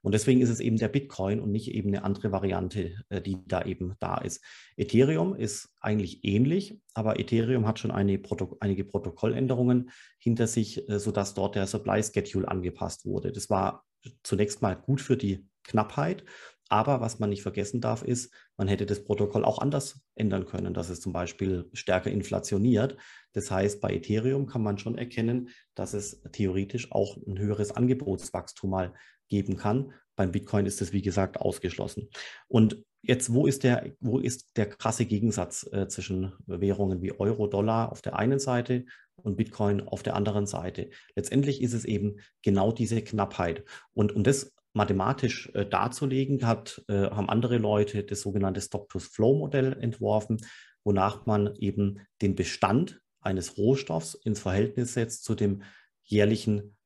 Und 0.05 0.12
deswegen 0.12 0.43
ist 0.43 0.51
es 0.51 0.61
eben 0.61 0.77
der 0.77 0.88
Bitcoin 0.88 1.40
und 1.40 1.51
nicht 1.51 1.69
eben 1.75 1.88
eine 1.88 2.05
andere 2.05 2.31
Variante, 2.31 2.93
äh, 3.09 3.23
die 3.23 3.38
da 3.47 3.62
eben 3.62 3.95
da 4.01 4.19
ist. 4.19 4.45
Ethereum 4.77 5.35
ist 5.35 5.71
eigentlich 5.81 6.23
ähnlich, 6.25 6.79
aber 6.93 7.19
Ethereum 7.19 7.67
hat 7.67 7.79
schon 7.79 7.90
eine 7.90 8.19
Proto 8.19 8.59
einige 8.61 8.85
Protokolländerungen 8.85 9.90
hinter 10.19 10.47
sich, 10.47 10.87
äh, 10.90 11.01
sodass 11.01 11.33
dort 11.33 11.55
der 11.55 11.67
Supply 11.67 12.03
Schedule 12.03 12.47
angepasst 12.47 13.07
wurde. 13.07 13.33
Das 13.33 13.49
war 13.49 13.87
zunächst 14.23 14.61
mal 14.61 14.75
gut 14.75 15.01
für 15.01 15.17
die 15.17 15.49
Knappheit. 15.62 16.23
Aber 16.69 17.01
was 17.01 17.19
man 17.19 17.31
nicht 17.31 17.43
vergessen 17.43 17.81
darf, 17.81 18.03
ist, 18.03 18.31
man 18.59 18.69
hätte 18.69 18.85
das 18.85 19.05
Protokoll 19.05 19.45
auch 19.45 19.59
anders 19.59 20.03
ändern 20.17 20.45
können, 20.45 20.75
dass 20.75 20.90
es 20.90 21.01
zum 21.01 21.14
Beispiel 21.14 21.71
stärker 21.73 22.11
inflationiert. 22.11 22.97
Das 23.33 23.51
heißt, 23.51 23.81
bei 23.81 23.95
Ethereum 23.95 24.47
kann 24.47 24.62
man 24.62 24.77
schon 24.77 24.99
erkennen, 24.99 25.49
dass 25.75 25.95
es 25.95 26.23
theoretisch 26.33 26.93
auch 26.93 27.17
ein 27.27 27.38
höheres 27.38 27.73
Angebotswachstum 27.73 28.71
mal 28.71 28.95
geben 29.35 29.57
kann. 29.57 29.92
Beim 30.14 30.31
Bitcoin 30.31 30.64
ist 30.64 30.81
das, 30.81 30.92
wie 30.92 31.03
gesagt, 31.03 31.40
ausgeschlossen. 31.40 32.09
Und 32.47 32.85
jetzt, 33.03 33.35
wo 33.35 33.49
ist 33.49 33.64
der, 33.64 33.92
wo 33.99 34.20
ist 34.20 34.57
der 34.57 34.66
krasse 34.66 35.07
Gegensatz 35.07 35.68
äh, 35.73 35.88
zwischen 35.88 36.33
Währungen 36.47 37.03
wie 37.03 37.18
Euro, 37.18 37.49
Dollar 37.49 37.90
auf 37.90 38.01
der 38.01 38.16
einen 38.16 38.38
Seite 38.38 38.85
und 39.16 39.37
Bitcoin 39.37 39.81
auf 39.81 40.05
der 40.05 40.14
anderen 40.14 40.47
Seite? 40.47 40.90
Letztendlich 41.16 41.62
ist 41.62 41.73
es 41.73 41.85
eben 41.85 42.20
genau 42.42 42.70
diese 42.70 43.03
Knappheit. 43.03 43.64
Und 43.92 44.14
um 44.14 44.23
das 44.23 44.53
mathematisch 44.73 45.51
äh, 45.55 45.66
darzulegen, 45.66 46.47
hat, 46.47 46.85
äh, 46.88 47.11
haben 47.11 47.29
andere 47.29 47.59
Leute 47.59 48.05
das 48.05 48.20
sogenannte 48.20 48.61
Stock-to-Flow-Modell 48.61 49.79
entworfen, 49.81 50.38
wonach 50.85 51.27
man 51.27 51.57
eben 51.57 51.99
den 52.23 52.37
Bestand 52.37 53.01
eines 53.20 53.57
Rohstoffs 53.59 54.14
ins 54.14 54.40
Verhältnis 54.40 54.94
setzt 54.94 55.25
zu 55.25 55.35
dem 55.35 55.62
jährlichen 56.05 56.77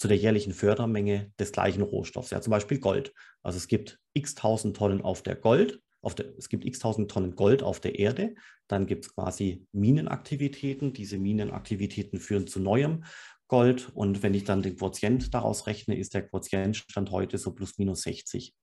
zu 0.00 0.08
der 0.08 0.16
jährlichen 0.16 0.54
Fördermenge 0.54 1.30
des 1.38 1.52
gleichen 1.52 1.82
Rohstoffs. 1.82 2.30
Ja, 2.30 2.40
zum 2.40 2.52
Beispiel 2.52 2.80
Gold. 2.80 3.12
Also 3.42 3.58
es 3.58 3.68
gibt 3.68 4.00
x 4.14 4.34
tausend 4.34 4.74
Tonnen 4.74 5.02
auf 5.02 5.20
der 5.20 5.36
Gold, 5.36 5.82
auf 6.00 6.14
der, 6.14 6.34
es 6.38 6.48
gibt 6.48 6.64
x 6.64 6.78
tausend 6.78 7.10
Tonnen 7.10 7.36
Gold 7.36 7.62
auf 7.62 7.80
der 7.80 7.98
Erde. 7.98 8.34
Dann 8.66 8.86
gibt 8.86 9.04
es 9.04 9.14
quasi 9.14 9.66
Minenaktivitäten. 9.72 10.94
Diese 10.94 11.18
Minenaktivitäten 11.18 12.18
führen 12.18 12.46
zu 12.46 12.60
neuem 12.60 13.04
Gold. 13.46 13.90
Und 13.92 14.22
wenn 14.22 14.32
ich 14.32 14.44
dann 14.44 14.62
den 14.62 14.78
Quotient 14.78 15.34
daraus 15.34 15.66
rechne, 15.66 15.98
ist 15.98 16.14
der 16.14 16.26
Quotientstand 16.26 17.10
heute 17.10 17.36
so 17.36 17.52
plus 17.52 17.76
minus 17.76 18.00
60. 18.00 18.54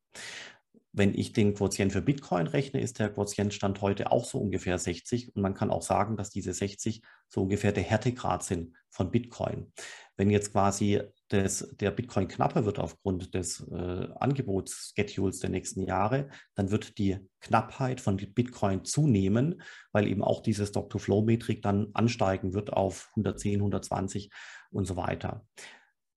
Wenn 0.98 1.14
ich 1.14 1.32
den 1.32 1.54
Quotient 1.54 1.94
für 1.94 2.02
Bitcoin 2.02 2.48
rechne, 2.48 2.82
ist 2.82 2.98
der 2.98 3.10
Quotientstand 3.10 3.82
heute 3.82 4.12
auch 4.12 4.26
so 4.26 4.40
ungefähr 4.40 4.80
60. 4.80 5.36
Und 5.36 5.44
man 5.44 5.54
kann 5.54 5.70
auch 5.70 5.84
sagen, 5.84 6.18
dass 6.18 6.32
diese 6.32 6.54
60 6.54 7.04
so 7.30 7.44
ungefähr 7.44 7.72
der 7.72 7.84
Härtegrad 7.84 8.44
sind 8.44 8.76
von 8.90 9.12
Bitcoin. 9.12 9.72
Wenn 10.16 10.32
jetzt 10.32 10.54
quasi 10.54 11.00
das, 11.28 11.76
der 11.80 11.92
Bitcoin 11.92 12.28
knapper 12.28 12.66
wird 12.66 12.80
aufgrund 12.80 13.36
des 13.36 13.60
äh, 13.70 14.08
Angebotsschedules 14.16 15.40
der 15.40 15.52
nächsten 15.52 15.84
Jahre, 15.84 16.30
dann 16.56 16.72
wird 16.72 16.98
die 16.98 17.20
Knappheit 17.42 18.02
von 18.02 18.18
Bitcoin 18.18 18.84
zunehmen, 18.84 19.62
weil 19.92 20.08
eben 20.08 20.24
auch 20.24 20.42
diese 20.42 20.66
Stock-to-Flow-Metrik 20.66 21.62
dann 21.62 21.90
ansteigen 21.94 22.56
wird 22.56 22.74
auf 22.74 23.10
110, 23.12 23.60
120 23.60 24.32
und 24.72 24.86
so 24.86 24.98
weiter. 24.98 25.46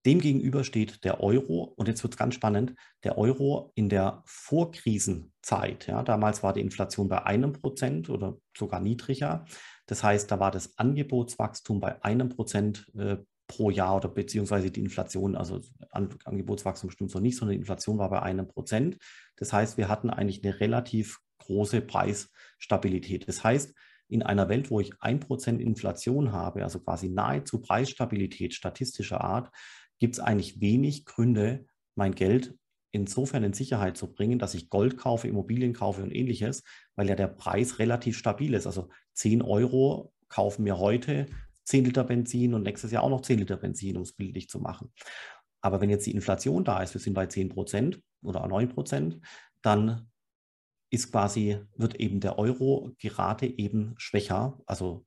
Demgegenüber 0.07 0.65
steht 0.65 1.05
der 1.05 1.21
Euro, 1.21 1.75
und 1.77 1.89
jetzt 1.89 2.03
wird 2.03 2.15
es 2.15 2.19
ganz 2.19 2.35
spannend, 2.35 2.75
der 3.05 3.19
Euro 3.19 3.73
in 3.75 3.89
der 3.89 4.23
Vorkrisenzeit. 4.25 5.87
Ja, 5.87 6.03
damals 6.03 6.43
war 6.43 6.55
die 6.55 6.61
Inflation 6.61 7.09
bei 7.09 7.25
einem 7.25 7.53
Prozent 7.53 8.09
oder 8.09 8.39
sogar 8.57 8.81
niedriger. 8.81 9.45
Das 9.87 10.03
heißt, 10.03 10.31
da 10.31 10.41
war 10.41 10.51
das 10.51 10.79
Angebotswachstum 10.79 11.81
bei 11.81 12.03
einem 12.03 12.31
Prozent 12.31 12.91
äh, 12.97 13.19
pro 13.47 13.71
Jahr 13.71 13.97
oder 13.97 14.09
beziehungsweise 14.09 14.71
die 14.71 14.81
Inflation, 14.81 15.35
also 15.37 15.61
An 15.91 16.09
Angebotswachstum 16.25 16.91
stimmt 16.91 17.11
so 17.11 17.19
nicht, 17.19 17.37
sondern 17.37 17.55
die 17.55 17.61
Inflation 17.61 17.99
war 17.99 18.09
bei 18.09 18.23
einem 18.23 18.47
Prozent. 18.47 18.97
Das 19.37 19.53
heißt, 19.53 19.77
wir 19.77 19.89
hatten 19.89 20.09
eigentlich 20.09 20.45
eine 20.45 20.61
relativ 20.61 21.19
große 21.39 21.81
Preisstabilität. 21.81 23.27
Das 23.27 23.43
heißt, 23.43 23.75
in 24.11 24.23
einer 24.23 24.49
Welt, 24.49 24.71
wo 24.71 24.81
ich 24.81 24.93
ein 25.01 25.21
Prozent 25.21 25.61
Inflation 25.61 26.33
habe, 26.33 26.63
also 26.63 26.81
quasi 26.81 27.09
nahezu 27.09 27.61
Preisstabilität 27.61 28.55
statistischer 28.55 29.21
Art, 29.21 29.51
gibt 30.01 30.15
es 30.15 30.21
eigentlich 30.21 30.61
wenig 30.61 31.05
Gründe, 31.05 31.67
mein 31.95 32.15
Geld 32.15 32.57
insofern 32.93 33.45
in 33.45 33.53
Sicherheit 33.53 33.97
zu 33.97 34.13
bringen, 34.13 34.39
dass 34.39 34.55
ich 34.55 34.69
Gold 34.69 34.97
kaufe, 34.97 35.29
Immobilien 35.29 35.75
kaufe 35.75 36.03
und 36.03 36.11
ähnliches, 36.11 36.65
weil 36.97 37.09
ja 37.09 37.15
der 37.15 37.29
Preis 37.29 37.79
relativ 37.79 38.19
stabil 38.19 38.55
ist. 38.55 38.67
Also 38.67 38.89
10 39.15 39.43
Euro 39.43 40.13
kaufen 40.29 40.65
mir 40.65 40.79
heute 40.79 41.27
10 41.65 41.85
Liter 41.85 42.03
Benzin 42.03 42.55
und 42.55 42.63
nächstes 42.63 42.91
Jahr 42.91 43.05
auch 43.05 43.11
noch 43.11 43.21
10 43.21 43.39
Liter 43.39 43.59
Benzin, 43.59 43.97
um 43.97 44.03
es 44.03 44.13
bildlich 44.13 44.49
zu 44.49 44.59
machen. 44.59 44.93
Aber 45.61 45.81
wenn 45.81 45.91
jetzt 45.91 46.07
die 46.07 46.15
Inflation 46.15 46.65
da 46.65 46.83
ist, 46.83 46.95
wir 46.95 47.01
sind 47.01 47.15
bei 47.15 47.27
10 47.27 47.51
Prozent 47.51 48.01
oder 48.23 48.47
9 48.49 48.71
Prozent, 48.71 49.21
dann 49.63 50.11
ist 50.91 51.13
quasi, 51.13 51.61
wird 51.77 51.95
eben 51.97 52.19
der 52.19 52.39
Euro 52.39 52.91
gerade 52.99 53.47
eben 53.47 53.95
schwächer, 53.99 54.59
also 54.67 55.07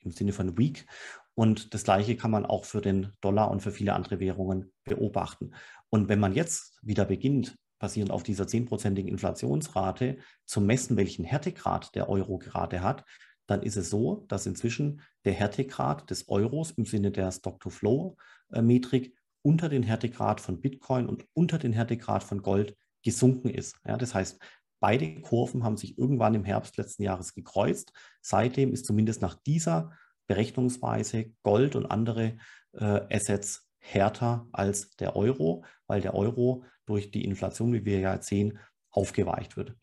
im 0.00 0.10
Sinne 0.10 0.32
von 0.32 0.58
weak. 0.58 0.86
Und 1.34 1.74
das 1.74 1.84
Gleiche 1.84 2.16
kann 2.16 2.30
man 2.30 2.44
auch 2.44 2.64
für 2.64 2.80
den 2.80 3.12
Dollar 3.20 3.50
und 3.50 3.60
für 3.60 3.70
viele 3.70 3.94
andere 3.94 4.20
Währungen 4.20 4.72
beobachten. 4.84 5.52
Und 5.88 6.08
wenn 6.08 6.20
man 6.20 6.34
jetzt 6.34 6.78
wieder 6.82 7.04
beginnt, 7.04 7.56
basierend 7.78 8.10
auf 8.10 8.22
dieser 8.22 8.44
10-prozentigen 8.44 9.08
Inflationsrate, 9.08 10.18
zu 10.44 10.60
messen, 10.60 10.96
welchen 10.96 11.24
Härtegrad 11.24 11.94
der 11.94 12.08
Euro 12.08 12.38
gerade 12.38 12.82
hat, 12.82 13.04
dann 13.46 13.62
ist 13.62 13.76
es 13.76 13.90
so, 13.90 14.26
dass 14.28 14.46
inzwischen 14.46 15.00
der 15.24 15.32
Härtegrad 15.32 16.08
des 16.10 16.28
Euros 16.28 16.70
im 16.72 16.84
Sinne 16.84 17.10
der 17.10 17.32
Stock-to-Flow-Metrik 17.32 19.16
unter 19.42 19.68
den 19.68 19.82
Härtegrad 19.82 20.40
von 20.40 20.60
Bitcoin 20.60 21.08
und 21.08 21.26
unter 21.32 21.58
den 21.58 21.72
Härtegrad 21.72 22.22
von 22.22 22.42
Gold 22.42 22.76
gesunken 23.02 23.48
ist. 23.48 23.76
Ja, 23.86 23.96
das 23.96 24.14
heißt, 24.14 24.38
beide 24.78 25.20
Kurven 25.22 25.64
haben 25.64 25.76
sich 25.76 25.98
irgendwann 25.98 26.34
im 26.34 26.44
Herbst 26.44 26.76
letzten 26.76 27.02
Jahres 27.02 27.34
gekreuzt. 27.34 27.92
Seitdem 28.20 28.72
ist 28.72 28.86
zumindest 28.86 29.22
nach 29.22 29.34
dieser 29.34 29.92
Berechnungsweise 30.30 31.32
Gold 31.42 31.74
und 31.74 31.86
andere 31.86 32.36
äh, 32.72 33.00
Assets 33.10 33.68
härter 33.80 34.46
als 34.52 34.90
der 34.90 35.16
Euro, 35.16 35.64
weil 35.88 36.00
der 36.00 36.14
Euro 36.14 36.62
durch 36.86 37.10
die 37.10 37.24
Inflation, 37.24 37.72
wie 37.72 37.84
wir 37.84 37.98
ja 37.98 38.22
sehen, 38.22 38.60
aufgeweicht 38.92 39.56
wird. 39.56 39.74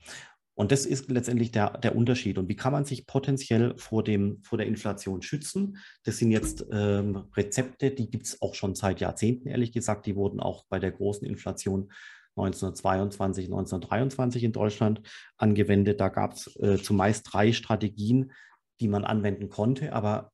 Und 0.55 0.71
das 0.71 0.85
ist 0.85 1.11
letztendlich 1.11 1.51
der, 1.51 1.77
der 1.79 1.97
Unterschied. 1.97 2.37
Und 2.37 2.47
wie 2.47 2.55
kann 2.55 2.71
man 2.71 2.85
sich 2.85 3.05
potenziell 3.07 3.77
vor, 3.77 4.05
dem, 4.05 4.41
vor 4.41 4.57
der 4.57 4.67
Inflation 4.67 5.21
schützen? 5.21 5.79
Das 6.03 6.17
sind 6.17 6.31
jetzt 6.31 6.65
ähm, 6.71 7.27
Rezepte, 7.35 7.91
die 7.91 8.09
gibt 8.09 8.27
es 8.27 8.41
auch 8.41 8.55
schon 8.55 8.73
seit 8.73 9.01
Jahrzehnten, 9.01 9.49
ehrlich 9.49 9.73
gesagt. 9.73 10.05
Die 10.05 10.15
wurden 10.15 10.39
auch 10.39 10.63
bei 10.69 10.79
der 10.79 10.93
großen 10.93 11.27
Inflation 11.27 11.91
1922, 12.37 13.47
1923 13.47 14.45
in 14.45 14.53
Deutschland 14.53 15.01
angewendet. 15.35 15.99
Da 15.99 16.07
gab 16.07 16.35
es 16.35 16.55
äh, 16.55 16.77
zumeist 16.77 17.27
drei 17.33 17.51
Strategien, 17.51 18.31
die 18.79 18.87
man 18.87 19.03
anwenden 19.03 19.49
konnte, 19.49 19.91
aber 19.91 20.31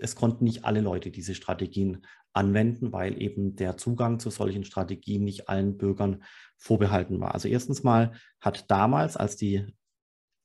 es 0.00 0.14
konnten 0.14 0.44
nicht 0.44 0.64
alle 0.64 0.80
Leute 0.80 1.10
diese 1.10 1.34
Strategien 1.34 2.06
anwenden, 2.32 2.92
weil 2.92 3.20
eben 3.20 3.56
der 3.56 3.76
Zugang 3.76 4.20
zu 4.20 4.30
solchen 4.30 4.64
Strategien 4.64 5.24
nicht 5.24 5.48
allen 5.48 5.76
Bürgern 5.78 6.22
vorbehalten 6.58 7.20
war. 7.20 7.34
Also 7.34 7.48
erstens 7.48 7.82
mal 7.82 8.12
hat 8.40 8.70
damals, 8.70 9.16
als 9.16 9.36
die, 9.36 9.66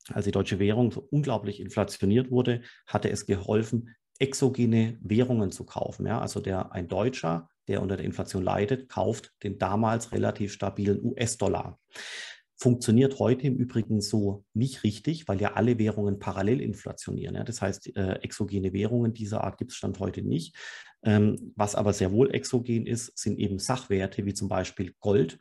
als 0.08 0.24
die 0.24 0.32
deutsche 0.32 0.58
Währung 0.58 0.90
so 0.90 1.06
unglaublich 1.10 1.60
inflationiert 1.60 2.30
wurde, 2.30 2.62
hatte 2.86 3.10
es 3.10 3.26
geholfen, 3.26 3.94
exogene 4.18 4.98
Währungen 5.02 5.52
zu 5.52 5.64
kaufen. 5.64 6.06
Ja? 6.06 6.20
Also 6.20 6.40
der, 6.40 6.72
ein 6.72 6.88
Deutscher, 6.88 7.48
der 7.68 7.82
unter 7.82 7.96
der 7.96 8.06
Inflation 8.06 8.42
leidet, 8.42 8.88
kauft 8.88 9.32
den 9.42 9.58
damals 9.58 10.12
relativ 10.12 10.52
stabilen 10.52 11.04
US-Dollar. 11.04 11.78
Funktioniert 12.56 13.18
heute 13.18 13.46
im 13.46 13.56
Übrigen 13.56 14.00
so 14.00 14.44
nicht 14.54 14.84
richtig, 14.84 15.26
weil 15.26 15.40
ja 15.40 15.54
alle 15.54 15.78
Währungen 15.78 16.18
parallel 16.18 16.60
inflationieren. 16.60 17.34
Ja? 17.34 17.44
Das 17.44 17.60
heißt, 17.60 17.96
äh, 17.96 18.14
exogene 18.22 18.72
Währungen 18.72 19.12
dieser 19.12 19.42
Art 19.42 19.58
gibt 19.58 19.72
es 19.72 19.76
Stand 19.76 19.98
heute 19.98 20.22
nicht. 20.22 20.56
Ähm, 21.02 21.52
was 21.56 21.74
aber 21.74 21.92
sehr 21.92 22.12
wohl 22.12 22.32
exogen 22.32 22.86
ist, 22.86 23.18
sind 23.18 23.38
eben 23.38 23.58
Sachwerte 23.58 24.24
wie 24.24 24.34
zum 24.34 24.48
Beispiel 24.48 24.94
Gold, 25.00 25.40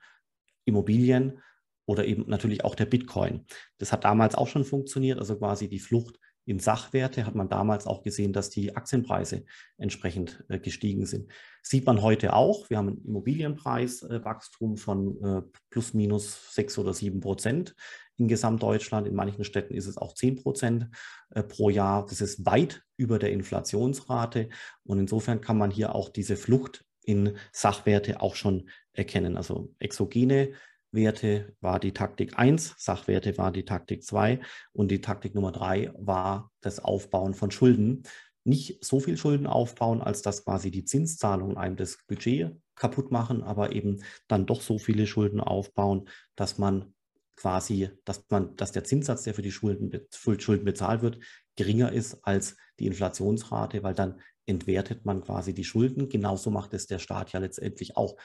Immobilien 0.66 1.40
oder 1.86 2.06
eben 2.06 2.28
natürlich 2.28 2.64
auch 2.64 2.76
der 2.76 2.86
Bitcoin. 2.86 3.46
Das 3.78 3.92
hat 3.92 4.04
damals 4.04 4.36
auch 4.36 4.48
schon 4.48 4.64
funktioniert, 4.64 5.20
also 5.20 5.38
quasi 5.38 5.68
die 5.68 5.80
Flucht 5.80 6.20
in 6.46 6.60
Sachwerte 6.60 7.26
hat 7.26 7.36
man 7.36 7.50
damals 7.50 7.86
auch 7.86 8.02
gesehen, 8.04 8.34
dass 8.34 8.50
die 8.50 8.76
Aktienpreise 8.76 9.46
entsprechend 9.78 10.44
äh, 10.50 10.60
gestiegen 10.60 11.06
sind. 11.06 11.32
Sieht 11.62 11.86
man 11.86 12.02
heute 12.02 12.34
auch. 12.34 12.70
Wir 12.70 12.78
haben 12.78 12.90
ein 12.90 13.06
Immobilienpreiswachstum 13.06 14.78
von 14.78 15.24
äh, 15.24 15.42
plus 15.70 15.94
minus 15.94 16.54
sechs 16.54 16.78
oder 16.78 16.94
sieben 16.94 17.20
Prozent 17.20 17.76
in 18.18 18.28
Gesamtdeutschland. 18.28 19.08
In 19.08 19.16
manchen 19.16 19.44
Städten 19.44 19.76
ist 19.76 19.88
es 19.88 19.98
auch 19.98 20.14
zehn 20.14 20.36
Prozent 20.36 20.88
äh, 21.30 21.44
pro 21.44 21.70
Jahr. 21.70 22.06
Das 22.06 22.22
ist 22.22 22.46
weit 22.46 22.84
über 22.98 23.20
der 23.20 23.32
Inflationsrate. 23.32 24.50
Und 24.84 25.00
insofern 25.00 25.42
kann 25.42 25.58
man 25.58 25.70
hier 25.70 25.94
auch 25.94 26.10
diese 26.10 26.36
Flucht 26.36 26.84
in 27.04 27.38
Sachwerte 27.52 28.22
auch 28.22 28.36
schon 28.36 28.70
erkennen. 28.94 29.38
Also 29.38 29.74
exogene 29.80 30.54
Werte 30.92 31.56
war 31.62 31.80
die 31.80 31.94
Taktik 31.94 32.38
1, 32.38 32.76
Sachwerte 32.78 33.38
war 33.38 33.52
die 33.52 33.66
Taktik 33.66 34.04
2 34.04 34.40
und 34.74 34.92
die 34.92 35.02
Taktik 35.02 35.36
Nummer 35.36 35.52
3 35.52 35.94
war 35.98 36.52
das 36.62 36.80
Aufbauen 36.80 37.34
von 37.34 37.52
Schulden. 37.52 38.04
Nicht 38.44 38.84
so 38.84 39.00
viel 39.00 39.18
Schulden 39.18 39.48
aufbauen, 39.48 40.02
als 40.02 40.22
dass 40.22 40.44
quasi 40.44 40.72
die 40.72 40.86
Zinszahlungen 40.86 41.58
einem 41.58 41.76
das 41.76 42.00
Budget 42.08 42.56
kaputt 42.76 43.12
machen, 43.12 43.44
aber 43.44 43.74
eben 43.74 44.04
dann 44.28 44.46
doch 44.46 44.62
so 44.62 44.80
viele 44.80 45.06
Schulden 45.06 45.40
aufbauen, 45.40 46.10
dass 46.36 46.58
man 46.58 46.94
quasi, 47.36 47.90
dass 48.06 48.26
man, 48.30 48.56
dass 48.56 48.72
der 48.72 48.84
Zinssatz, 48.84 49.24
der 49.24 49.34
für 49.34 49.42
die 49.42 49.52
Schulden, 49.52 49.92
Schulden 50.12 50.66
bezahlt 50.66 51.02
wird, 51.02 51.20
geringer 51.56 51.92
ist 51.92 52.24
als 52.24 52.58
die 52.80 52.88
Inflationsrate, 52.88 53.84
weil 53.84 53.94
dann 53.94 54.22
entwertet 54.46 55.06
man 55.06 55.22
quasi 55.22 55.54
die 55.54 55.64
Schulden. 55.64 56.10
Genauso 56.10 56.50
macht 56.50 56.74
es 56.74 56.88
der 56.88 57.00
Staat 57.00 57.32
ja 57.32 57.40
letztendlich 57.40 57.98
auch. 57.98 58.18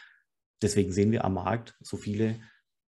Deswegen 0.62 0.92
sehen 0.92 1.12
wir 1.12 1.24
am 1.24 1.34
Markt 1.34 1.76
so 1.80 1.96
viele 1.96 2.40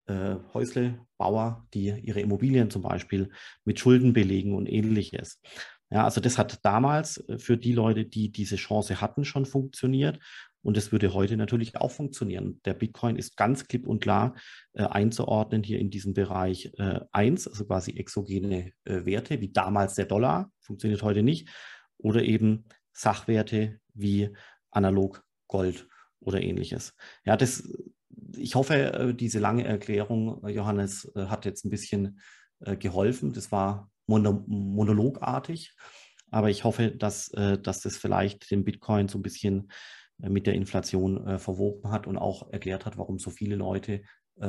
äh, 0.07 0.37
Häuslebauer, 0.53 1.67
die 1.75 1.89
ihre 2.03 2.21
Immobilien 2.21 2.71
zum 2.71 2.83
Beispiel 2.83 3.31
mit 3.65 3.79
Schulden 3.79 4.13
belegen 4.13 4.55
und 4.55 4.67
ähnliches. 4.67 5.41
Ja, 5.91 6.05
also 6.05 6.21
das 6.21 6.39
hat 6.39 6.65
damals 6.65 7.19
äh, 7.29 7.39
für 7.39 7.57
die 7.57 7.73
Leute, 7.73 8.05
die 8.05 8.33
diese 8.33 8.57
Chance 8.57 9.01
hatten, 9.01 9.25
schon 9.25 9.47
funktioniert. 9.47 10.19
Und 10.63 10.79
es 10.79 10.93
würde 10.93 11.13
heute 11.13 11.37
natürlich 11.37 11.77
auch 11.77 11.91
funktionieren. 11.91 12.61
Der 12.65 12.73
Bitcoin 12.73 13.17
ist 13.17 13.37
ganz 13.37 13.69
klipp 13.69 13.87
und 13.87 14.01
klar 14.01 14.35
äh, 14.73 14.85
einzuordnen 14.85 15.63
hier 15.63 15.79
in 15.79 15.91
diesem 15.91 16.15
Bereich 16.15 16.73
äh, 16.79 17.01
1, 17.13 17.49
also 17.49 17.67
quasi 17.67 17.93
exogene 17.93 18.73
äh, 18.85 19.05
Werte, 19.05 19.41
wie 19.43 19.53
damals 19.53 19.95
der 19.95 20.07
Dollar, 20.07 20.51
funktioniert 20.61 21.03
heute 21.03 21.23
nicht, 21.23 21.51
oder 21.99 22.23
eben 22.23 22.65
Sachwerte 22.93 23.79
wie 23.93 24.31
analog 24.71 25.23
Gold 25.49 25.87
oder 26.21 26.41
ähnliches. 26.41 26.95
Ja, 27.25 27.37
das 27.37 27.69
ich 28.37 28.55
hoffe, 28.55 28.75
äh, 28.75 29.15
diese 29.15 29.39
lange 29.39 29.65
Erklärung, 29.65 30.43
äh, 30.45 30.51
Johannes, 30.51 31.11
äh, 31.15 31.27
hat 31.27 31.45
jetzt 31.45 31.65
ein 31.65 31.71
bisschen 31.71 32.21
geholfen. 32.61 33.35
Das 33.35 33.53
war 33.53 33.91
monologartig, 34.07 35.75
aber 36.31 36.49
ich 36.49 36.65
hoffe, 36.65 36.93
dass, 36.93 37.29
dass 37.29 37.81
das 37.81 37.99
vielleicht 37.99 38.51
den 38.51 38.65
Bitcoin 38.65 39.09
so 39.09 39.19
ein 39.19 39.23
bisschen 39.23 39.71
mit 40.17 40.47
der 40.47 40.55
Inflation 40.55 41.39
verwoben 41.39 41.91
hat 41.91 42.07
und 42.07 42.17
auch 42.17 42.51
erklärt 42.53 42.87
hat, 42.87 42.97
warum 42.97 43.19
so 43.19 43.29
viele 43.29 43.57
Leute 43.57 44.03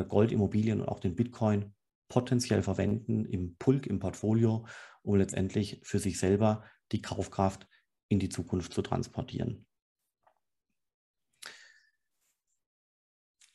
Gold, 0.08 0.32
Immobilien 0.32 0.80
und 0.80 0.88
auch 0.88 1.02
den 1.02 1.16
Bitcoin 1.16 1.74
potenziell 2.08 2.64
verwenden 2.64 3.26
im 3.26 3.58
Pulk, 3.58 3.86
im 3.86 4.00
Portfolio, 4.00 4.66
um 5.02 5.16
letztendlich 5.16 5.82
für 5.84 6.00
sich 6.00 6.18
selber 6.18 6.64
die 6.94 7.02
Kaufkraft 7.02 7.68
in 8.08 8.20
die 8.20 8.30
Zukunft 8.30 8.74
zu 8.74 8.82
transportieren. 8.82 9.66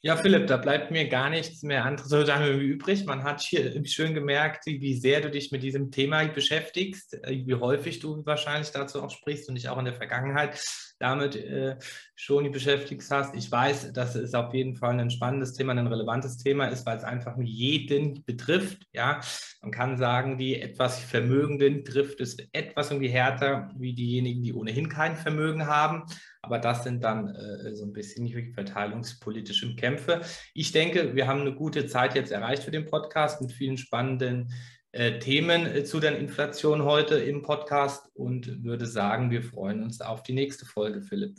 Ja, 0.02 0.16
Philipp, 0.16 0.46
da 0.46 0.56
bleibt 0.56 0.90
mir 0.90 1.08
gar 1.08 1.28
nichts 1.28 1.62
mehr 1.62 1.84
anderes 1.84 2.10
übrig. 2.58 3.04
Man 3.04 3.22
hat 3.22 3.42
hier 3.42 3.84
schön 3.84 4.14
gemerkt, 4.14 4.64
wie 4.64 4.94
sehr 4.94 5.20
du 5.20 5.30
dich 5.30 5.52
mit 5.52 5.62
diesem 5.62 5.90
Thema 5.90 6.26
beschäftigst, 6.26 7.22
äh, 7.22 7.44
wie 7.44 7.54
häufig 7.54 7.98
du 7.98 8.24
wahrscheinlich 8.24 8.70
dazu 8.70 9.02
auch 9.02 9.10
sprichst 9.10 9.50
und 9.50 9.56
dich 9.56 9.68
auch 9.68 9.78
in 9.78 9.84
der 9.84 9.94
Vergangenheit 9.94 10.58
damit 10.98 11.36
äh, 11.36 11.76
schon 12.20 12.52
beschäftigt 12.52 13.02
hast. 13.10 13.34
Ich 13.34 13.50
weiß, 13.50 13.92
dass 13.92 14.14
es 14.14 14.34
auf 14.34 14.52
jeden 14.52 14.76
Fall 14.76 15.00
ein 15.00 15.10
spannendes 15.10 15.54
Thema, 15.54 15.72
ein 15.72 15.86
relevantes 15.86 16.36
Thema 16.36 16.66
ist, 16.66 16.84
weil 16.84 16.98
es 16.98 17.04
einfach 17.04 17.36
jeden 17.42 18.22
betrifft. 18.24 18.86
Ja, 18.92 19.20
man 19.62 19.70
kann 19.70 19.96
sagen, 19.96 20.36
die 20.36 20.60
etwas 20.60 20.98
Vermögenden 20.98 21.84
trifft 21.84 22.20
es 22.20 22.36
etwas 22.52 22.90
irgendwie 22.90 23.08
härter 23.08 23.70
wie 23.78 23.94
diejenigen, 23.94 24.42
die 24.42 24.52
ohnehin 24.52 24.88
kein 24.88 25.16
Vermögen 25.16 25.66
haben. 25.66 26.04
Aber 26.42 26.58
das 26.58 26.84
sind 26.84 27.02
dann 27.02 27.28
äh, 27.28 27.74
so 27.74 27.84
ein 27.84 27.92
bisschen 27.92 28.26
die 28.26 28.52
verteilungspolitischen 28.52 29.76
Kämpfe. 29.76 30.20
Ich 30.52 30.72
denke, 30.72 31.14
wir 31.14 31.26
haben 31.26 31.40
eine 31.40 31.54
gute 31.54 31.86
Zeit 31.86 32.14
jetzt 32.14 32.32
erreicht 32.32 32.64
für 32.64 32.70
den 32.70 32.84
Podcast 32.84 33.40
mit 33.40 33.52
vielen 33.52 33.78
spannenden 33.78 34.52
äh, 34.92 35.18
Themen 35.20 35.66
äh, 35.66 35.84
zu 35.84 36.00
der 36.00 36.18
Inflation 36.18 36.84
heute 36.84 37.14
im 37.16 37.42
Podcast 37.42 38.10
und 38.14 38.64
würde 38.64 38.86
sagen, 38.86 39.30
wir 39.30 39.42
freuen 39.42 39.82
uns 39.82 40.00
auf 40.00 40.22
die 40.22 40.32
nächste 40.34 40.66
Folge, 40.66 41.00
Philipp. 41.00 41.36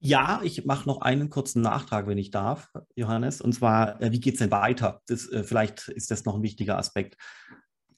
Ja, 0.00 0.40
ich 0.44 0.64
mache 0.64 0.86
noch 0.88 1.00
einen 1.00 1.28
kurzen 1.28 1.60
Nachtrag, 1.60 2.06
wenn 2.06 2.18
ich 2.18 2.30
darf, 2.30 2.70
Johannes. 2.94 3.40
Und 3.40 3.52
zwar, 3.52 4.00
äh, 4.00 4.12
wie 4.12 4.20
geht 4.20 4.34
es 4.34 4.38
denn 4.38 4.52
weiter? 4.52 5.02
Das, 5.08 5.28
äh, 5.28 5.42
vielleicht 5.42 5.88
ist 5.88 6.10
das 6.12 6.24
noch 6.24 6.36
ein 6.36 6.42
wichtiger 6.42 6.78
Aspekt. 6.78 7.16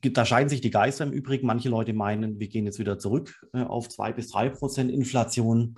Da 0.03 0.25
scheiden 0.25 0.49
sich 0.49 0.63
die 0.63 0.71
Geister 0.71 1.05
im 1.05 1.13
Übrigen. 1.13 1.47
Manche 1.47 1.69
Leute 1.69 1.93
meinen, 1.93 2.41
wir 2.41 2.49
gehen 2.49 2.65
jetzt 2.65 2.79
wieder 2.79 2.99
zurück 2.99 3.47
äh, 3.53 3.63
auf 3.63 3.91
zwei 3.91 4.13
bis 4.13 4.31
drei 4.31 4.49
Prozent 4.49 4.91
Inflation. 4.91 5.77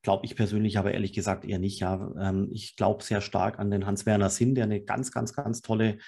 Glaube 0.00 0.24
ich 0.24 0.36
persönlich 0.36 0.78
aber 0.78 0.92
ehrlich 0.92 1.12
gesagt 1.12 1.44
eher 1.44 1.58
nicht. 1.58 1.80
Ja. 1.80 2.12
Ähm, 2.18 2.48
ich 2.50 2.76
glaube 2.76 3.04
sehr 3.04 3.20
stark 3.20 3.58
an 3.58 3.70
den 3.70 3.84
Hans-Werner 3.84 4.30
Sinn, 4.30 4.54
der 4.54 4.64
eine 4.64 4.80
ganz, 4.80 5.12
ganz, 5.12 5.34
ganz 5.34 5.60
tolle 5.60 5.98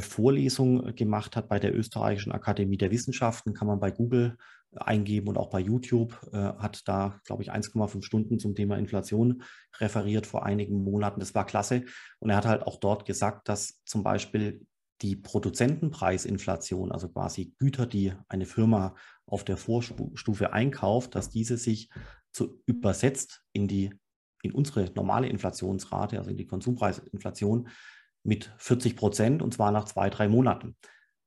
Vorlesung 0.00 0.94
gemacht 0.96 1.36
hat 1.36 1.50
bei 1.50 1.58
der 1.58 1.76
Österreichischen 1.76 2.32
Akademie 2.32 2.78
der 2.78 2.90
Wissenschaften. 2.90 3.52
Kann 3.52 3.68
man 3.68 3.80
bei 3.80 3.90
Google 3.90 4.38
eingeben 4.76 5.28
und 5.28 5.36
auch 5.36 5.50
bei 5.50 5.60
YouTube 5.60 6.18
äh, 6.32 6.36
hat 6.36 6.82
da, 6.86 7.20
glaube 7.24 7.42
ich, 7.42 7.52
1,5 7.52 8.02
Stunden 8.02 8.38
zum 8.38 8.54
Thema 8.54 8.76
Inflation 8.76 9.42
referiert 9.78 10.26
vor 10.26 10.44
einigen 10.44 10.82
Monaten. 10.82 11.20
Das 11.20 11.34
war 11.34 11.46
klasse. 11.46 11.84
Und 12.18 12.30
er 12.30 12.36
hat 12.36 12.46
halt 12.46 12.62
auch 12.62 12.76
dort 12.76 13.06
gesagt, 13.06 13.48
dass 13.48 13.82
zum 13.84 14.02
Beispiel 14.02 14.66
die 15.02 15.16
Produzentenpreisinflation, 15.16 16.92
also 16.92 17.08
quasi 17.08 17.54
Güter, 17.58 17.86
die 17.86 18.12
eine 18.28 18.46
Firma 18.46 18.94
auf 19.26 19.44
der 19.44 19.56
Vorstufe 19.56 20.52
einkauft, 20.52 21.14
dass 21.14 21.30
diese 21.30 21.56
sich 21.56 21.90
zu 22.32 22.62
übersetzt 22.66 23.42
in 23.52 23.68
die 23.68 23.92
in 24.42 24.52
unsere 24.52 24.90
normale 24.94 25.26
Inflationsrate, 25.28 26.18
also 26.18 26.30
in 26.30 26.36
die 26.36 26.46
Konsumpreisinflation 26.46 27.68
mit 28.24 28.54
40 28.58 28.94
Prozent 28.94 29.42
und 29.42 29.54
zwar 29.54 29.72
nach 29.72 29.86
zwei, 29.86 30.10
drei 30.10 30.28
Monaten. 30.28 30.76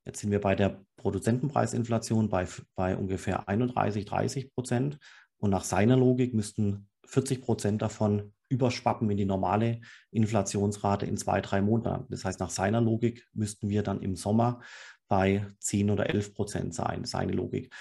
Jetzt 0.06 0.20
sind 0.20 0.32
wir 0.32 0.40
bei 0.40 0.56
der 0.56 0.86
Produzentenpreisinflation 1.08 2.28
bei, 2.28 2.48
bei 2.76 2.98
ungefähr 2.98 3.48
31, 3.48 4.04
30 4.04 4.54
Prozent. 4.54 5.00
Und 5.38 5.52
nach 5.52 5.64
seiner 5.64 5.96
Logik 5.96 6.34
müssten 6.34 6.90
40 7.06 7.42
Prozent 7.42 7.82
davon 7.82 8.34
überschwappen 8.50 9.10
in 9.10 9.16
die 9.16 9.24
normale 9.24 9.80
Inflationsrate 10.12 11.06
in 11.06 11.16
zwei, 11.16 11.40
drei 11.40 11.62
Monaten. 11.62 12.08
Das 12.10 12.26
heißt, 12.26 12.42
nach 12.42 12.50
seiner 12.50 12.82
Logik 12.82 13.26
müssten 13.34 13.70
wir 13.70 13.84
dann 13.84 14.02
im 14.02 14.18
Sommer 14.18 14.60
bei 15.08 15.48
10 15.62 15.92
oder 15.92 16.10
11 16.10 16.34
Prozent 16.34 16.76
sein, 16.76 17.06
seine 17.06 17.32
Logik. 17.32 17.74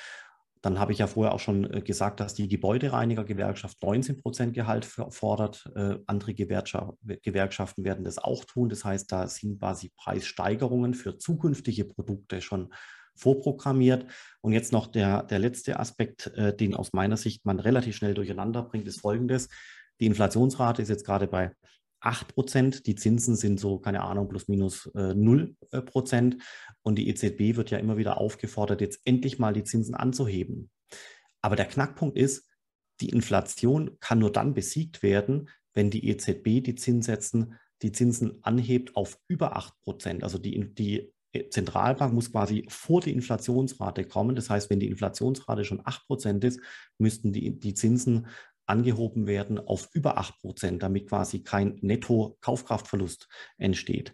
Dann 0.62 0.78
habe 0.78 0.92
ich 0.92 0.98
ja 0.98 1.08
vorher 1.08 1.34
auch 1.34 1.40
schon 1.40 1.68
äh, 1.74 1.80
gesagt, 1.80 2.20
dass 2.20 2.34
die 2.34 2.46
Gebäudereinigergewerkschaft 2.46 3.82
19 3.82 4.18
Prozent 4.18 4.54
Gehalt 4.54 4.84
fordert. 4.84 5.68
Äh, 5.74 5.96
andere 6.06 6.32
Gewerkschaften 6.32 7.84
werden 7.84 8.04
das 8.04 8.18
auch 8.18 8.44
tun. 8.44 8.68
Das 8.68 8.84
heißt, 8.84 9.10
da 9.10 9.26
sind 9.26 9.58
quasi 9.58 9.90
Preissteigerungen 9.96 10.94
für 10.94 11.18
zukünftige 11.18 11.86
Produkte 11.86 12.40
schon 12.40 12.72
vorprogrammiert. 13.16 14.06
Und 14.40 14.52
jetzt 14.52 14.72
noch 14.72 14.86
der, 14.86 15.22
der 15.24 15.38
letzte 15.38 15.78
Aspekt, 15.78 16.28
äh, 16.36 16.56
den 16.56 16.74
aus 16.74 16.92
meiner 16.92 17.16
Sicht 17.16 17.44
man 17.44 17.60
relativ 17.60 17.96
schnell 17.96 18.14
durcheinander 18.14 18.62
bringt, 18.62 18.86
ist 18.86 19.00
folgendes. 19.00 19.48
Die 20.00 20.06
Inflationsrate 20.06 20.82
ist 20.82 20.88
jetzt 20.88 21.06
gerade 21.06 21.26
bei 21.26 21.52
8 22.00 22.34
Prozent. 22.34 22.86
Die 22.86 22.94
Zinsen 22.94 23.36
sind 23.36 23.58
so, 23.58 23.78
keine 23.78 24.02
Ahnung, 24.02 24.28
plus 24.28 24.48
minus 24.48 24.86
äh, 24.94 25.14
0 25.14 25.56
äh, 25.70 25.82
Prozent. 25.82 26.42
Und 26.82 26.96
die 26.96 27.08
EZB 27.08 27.56
wird 27.56 27.70
ja 27.70 27.78
immer 27.78 27.96
wieder 27.96 28.18
aufgefordert, 28.18 28.80
jetzt 28.80 29.00
endlich 29.04 29.38
mal 29.38 29.52
die 29.52 29.64
Zinsen 29.64 29.94
anzuheben. 29.94 30.70
Aber 31.40 31.56
der 31.56 31.66
Knackpunkt 31.66 32.16
ist, 32.16 32.48
die 33.00 33.10
Inflation 33.10 33.98
kann 34.00 34.18
nur 34.18 34.32
dann 34.32 34.54
besiegt 34.54 35.02
werden, 35.02 35.48
wenn 35.74 35.90
die 35.90 36.08
EZB 36.08 36.62
die 36.62 36.74
Zinssätzen, 36.74 37.54
die 37.82 37.92
Zinsen 37.92 38.42
anhebt 38.42 38.96
auf 38.96 39.18
über 39.28 39.56
8 39.56 39.74
Prozent. 39.82 40.24
Also 40.24 40.38
die, 40.38 40.74
die 40.74 41.12
Zentralbank 41.50 42.12
muss 42.12 42.32
quasi 42.32 42.66
vor 42.68 43.00
die 43.00 43.12
Inflationsrate 43.12 44.04
kommen. 44.04 44.36
Das 44.36 44.50
heißt, 44.50 44.70
wenn 44.70 44.80
die 44.80 44.88
Inflationsrate 44.88 45.64
schon 45.64 45.82
8 45.84 46.06
Prozent 46.06 46.44
ist, 46.44 46.60
müssten 46.98 47.32
die, 47.32 47.58
die 47.58 47.74
Zinsen 47.74 48.26
angehoben 48.66 49.26
werden 49.26 49.58
auf 49.58 49.88
über 49.92 50.18
8 50.18 50.38
Prozent, 50.40 50.82
damit 50.82 51.08
quasi 51.08 51.42
kein 51.42 51.78
Netto-Kaufkraftverlust 51.80 53.28
entsteht. 53.58 54.12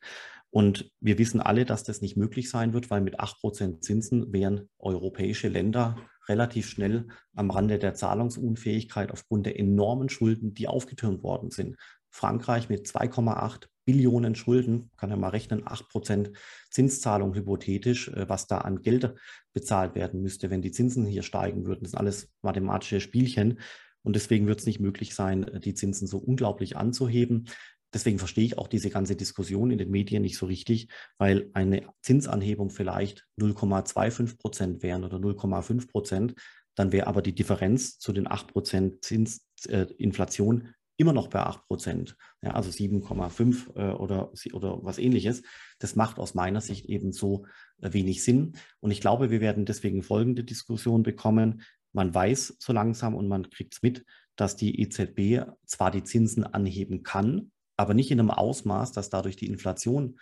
Und 0.50 0.90
wir 1.00 1.18
wissen 1.18 1.40
alle, 1.40 1.64
dass 1.64 1.82
das 1.82 2.02
nicht 2.02 2.16
möglich 2.16 2.50
sein 2.50 2.74
wird, 2.74 2.90
weil 2.90 3.00
mit 3.00 3.18
8 3.18 3.40
Prozent 3.40 3.84
Zinsen 3.84 4.32
wären 4.32 4.68
europäische 4.78 5.48
Länder 5.48 5.96
relativ 6.28 6.68
schnell 6.68 7.08
am 7.34 7.50
Rande 7.50 7.78
der 7.78 7.94
Zahlungsunfähigkeit 7.94 9.10
aufgrund 9.10 9.46
der 9.46 9.58
enormen 9.58 10.08
Schulden, 10.08 10.54
die 10.54 10.68
aufgetürmt 10.68 11.22
worden 11.22 11.50
sind. 11.50 11.76
Frankreich 12.12 12.68
mit 12.68 12.86
2,8 12.86 13.68
Billionen 13.84 14.36
Schulden, 14.36 14.90
kann 14.96 15.10
ja 15.10 15.16
mal 15.16 15.30
rechnen, 15.30 15.62
8 15.66 15.88
Prozent 15.88 16.30
Zinszahlung 16.70 17.34
hypothetisch, 17.34 18.08
äh, 18.08 18.28
was 18.28 18.46
da 18.46 18.58
an 18.58 18.82
Geld 18.82 19.14
bezahlt 19.52 19.94
werden 19.94 20.22
müsste, 20.22 20.50
wenn 20.50 20.62
die 20.62 20.70
Zinsen 20.70 21.04
hier 21.04 21.22
steigen 21.22 21.66
würden. 21.66 21.82
Das 21.82 21.92
sind 21.92 21.98
alles 22.00 22.30
mathematische 22.42 23.00
Spielchen. 23.00 23.58
Und 24.04 24.16
deswegen 24.16 24.46
wird 24.46 24.60
es 24.60 24.66
nicht 24.66 24.80
möglich 24.80 25.14
sein, 25.14 25.44
äh, 25.44 25.60
die 25.60 25.74
Zinsen 25.74 26.06
so 26.06 26.18
unglaublich 26.18 26.76
anzuheben. 26.76 27.48
Deswegen 27.94 28.18
verstehe 28.18 28.44
ich 28.44 28.56
auch 28.56 28.68
diese 28.68 28.88
ganze 28.88 29.16
Diskussion 29.16 29.70
in 29.70 29.78
den 29.78 29.90
Medien 29.90 30.22
nicht 30.22 30.38
so 30.38 30.46
richtig, 30.46 30.88
weil 31.18 31.50
eine 31.52 31.88
Zinsanhebung 32.00 32.70
vielleicht 32.70 33.26
0,25 33.38 34.38
Prozent 34.38 34.82
wären 34.82 35.04
oder 35.04 35.18
0,5 35.18 35.88
Prozent. 35.88 36.34
Dann 36.74 36.92
wäre 36.92 37.06
aber 37.06 37.20
die 37.20 37.34
Differenz 37.34 37.98
zu 37.98 38.12
den 38.12 38.30
8 38.30 38.48
Prozent 38.48 39.04
Zinsinflation 39.04 40.62
äh, 40.62 40.68
immer 41.02 41.12
noch 41.12 41.28
bei 41.28 41.40
8 41.40 41.66
Prozent, 41.66 42.16
ja, 42.42 42.52
also 42.52 42.70
7,5 42.70 43.76
äh, 43.76 43.92
oder, 43.92 44.32
oder 44.52 44.78
was 44.82 44.98
ähnliches. 44.98 45.42
Das 45.78 45.96
macht 45.96 46.18
aus 46.18 46.34
meiner 46.34 46.60
Sicht 46.60 46.86
eben 46.86 47.12
so 47.12 47.44
äh, 47.80 47.92
wenig 47.92 48.24
Sinn. 48.24 48.52
Und 48.80 48.92
ich 48.92 49.00
glaube, 49.00 49.30
wir 49.30 49.40
werden 49.40 49.64
deswegen 49.64 50.02
folgende 50.02 50.44
Diskussion 50.44 51.02
bekommen. 51.02 51.62
Man 51.92 52.14
weiß 52.14 52.56
so 52.58 52.72
langsam 52.72 53.14
und 53.14 53.28
man 53.28 53.50
kriegt 53.50 53.74
es 53.74 53.82
mit, 53.82 54.04
dass 54.36 54.56
die 54.56 54.80
EZB 54.80 55.44
zwar 55.66 55.90
die 55.90 56.04
Zinsen 56.04 56.44
anheben 56.44 57.02
kann, 57.02 57.50
aber 57.76 57.94
nicht 57.94 58.10
in 58.10 58.20
einem 58.20 58.30
Ausmaß, 58.30 58.92
dass 58.92 59.10
dadurch 59.10 59.36
die 59.36 59.48
Inflation 59.48 60.18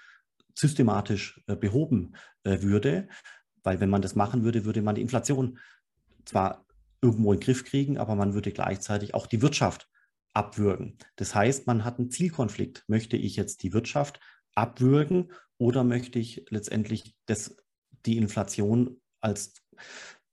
systematisch 0.54 1.42
äh, 1.46 1.56
behoben 1.56 2.14
äh, 2.44 2.62
würde. 2.62 3.08
Weil 3.62 3.80
wenn 3.80 3.90
man 3.90 4.02
das 4.02 4.16
machen 4.16 4.44
würde, 4.44 4.64
würde 4.64 4.80
man 4.80 4.94
die 4.94 5.02
Inflation 5.02 5.58
zwar 6.24 6.64
irgendwo 7.02 7.32
in 7.34 7.38
den 7.38 7.44
Griff 7.44 7.64
kriegen, 7.64 7.98
aber 7.98 8.14
man 8.14 8.32
würde 8.32 8.50
gleichzeitig 8.50 9.14
auch 9.14 9.26
die 9.26 9.42
Wirtschaft 9.42 9.89
abwürgen. 10.32 10.98
Das 11.16 11.34
heißt, 11.34 11.66
man 11.66 11.84
hat 11.84 11.98
einen 11.98 12.10
Zielkonflikt. 12.10 12.84
Möchte 12.86 13.16
ich 13.16 13.36
jetzt 13.36 13.62
die 13.62 13.72
Wirtschaft 13.72 14.20
abwürgen 14.54 15.32
oder 15.58 15.84
möchte 15.84 16.18
ich 16.18 16.46
letztendlich 16.50 17.14
das, 17.26 17.56
die 18.06 18.16
Inflation 18.16 19.00
als 19.20 19.54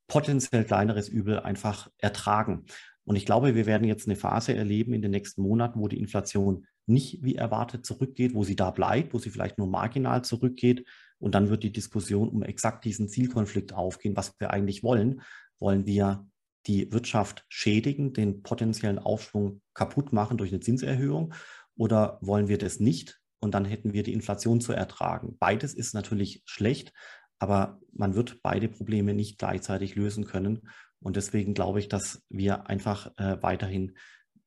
potenziell 0.07 0.63
kleineres 0.63 1.10
Übel 1.10 1.39
einfach 1.39 1.89
ertragen. 1.97 2.65
Und 3.03 3.15
ich 3.15 3.25
glaube, 3.25 3.55
wir 3.55 3.65
werden 3.65 3.88
jetzt 3.88 4.07
eine 4.07 4.15
Phase 4.15 4.55
erleben 4.55 4.93
in 4.93 5.01
den 5.01 5.12
nächsten 5.12 5.41
Monaten, 5.41 5.79
wo 5.79 5.88
die 5.88 5.99
Inflation 5.99 6.65
nicht 6.86 7.23
wie 7.23 7.36
erwartet 7.36 7.86
zurückgeht, 7.86 8.33
wo 8.33 8.43
sie 8.43 8.55
da 8.55 8.71
bleibt, 8.71 9.13
wo 9.13 9.19
sie 9.19 9.29
vielleicht 9.29 9.57
nur 9.57 9.67
marginal 9.67 10.23
zurückgeht. 10.23 10.86
Und 11.19 11.36
dann 11.36 11.49
wird 11.49 11.63
die 11.63 11.71
Diskussion 11.71 12.29
um 12.29 12.43
exakt 12.43 12.86
diesen 12.86 13.10
Zielkonflikt 13.10 13.73
aufgehen, 13.73 14.15
was 14.15 14.33
wir 14.39 14.51
eigentlich 14.51 14.83
wollen. 14.83 15.21
Wollen 15.60 15.86
wir 15.86 16.25
die 16.67 16.91
Wirtschaft 16.91 17.45
schädigen, 17.49 18.13
den 18.13 18.43
potenziellen 18.43 18.99
Aufschwung 18.99 19.62
kaputt 19.73 20.13
machen 20.13 20.38
durch 20.38 20.51
eine 20.51 20.60
Zinserhöhung 20.60 21.34
oder 21.75 22.19
wollen 22.21 22.47
wir 22.47 22.58
das 22.58 22.80
nicht? 22.80 23.19
Und 23.39 23.53
dann 23.53 23.65
hätten 23.65 23.93
wir 23.93 24.03
die 24.03 24.13
Inflation 24.13 24.62
zu 24.62 24.73
ertragen. 24.73 25.38
Beides 25.39 25.73
ist 25.73 25.93
natürlich 25.93 26.41
schlecht, 26.45 26.91
aber 27.39 27.80
man 27.93 28.15
wird 28.15 28.41
beide 28.41 28.67
Probleme 28.67 29.13
nicht 29.13 29.38
gleichzeitig 29.38 29.95
lösen 29.95 30.25
können. 30.25 30.69
Und 30.99 31.15
deswegen 31.15 31.53
glaube 31.53 31.80
ich, 31.80 31.88
dass 31.88 32.23
wir 32.30 32.67
einfach 32.67 33.12
äh, 33.17 33.41
weiterhin 33.41 33.95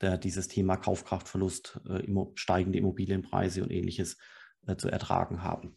der, 0.01 0.19
dieses 0.19 0.49
Thema 0.49 0.77
Kaufkraftverlust, 0.77 1.81
äh, 1.89 2.03
steigende 2.35 2.79
Immobilienpreise 2.79 3.63
und 3.63 3.71
ähnliches 3.71 4.17
äh, 4.67 4.77
zu 4.77 4.89
ertragen 4.89 5.45
haben. 5.45 5.77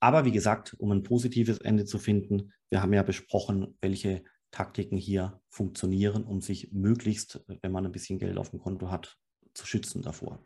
Aber 0.00 0.24
wie 0.24 0.32
gesagt, 0.32 0.74
um 0.78 0.92
ein 0.92 1.02
positives 1.02 1.58
Ende 1.58 1.84
zu 1.84 1.98
finden, 1.98 2.52
wir 2.70 2.82
haben 2.82 2.92
ja 2.92 3.02
besprochen, 3.02 3.76
welche 3.80 4.22
Taktiken 4.50 4.96
hier 4.96 5.40
funktionieren, 5.48 6.24
um 6.24 6.40
sich 6.40 6.72
möglichst, 6.72 7.44
wenn 7.46 7.72
man 7.72 7.86
ein 7.86 7.92
bisschen 7.92 8.18
Geld 8.18 8.38
auf 8.38 8.50
dem 8.50 8.60
Konto 8.60 8.90
hat, 8.90 9.18
zu 9.54 9.66
schützen 9.66 10.02
davor. 10.02 10.44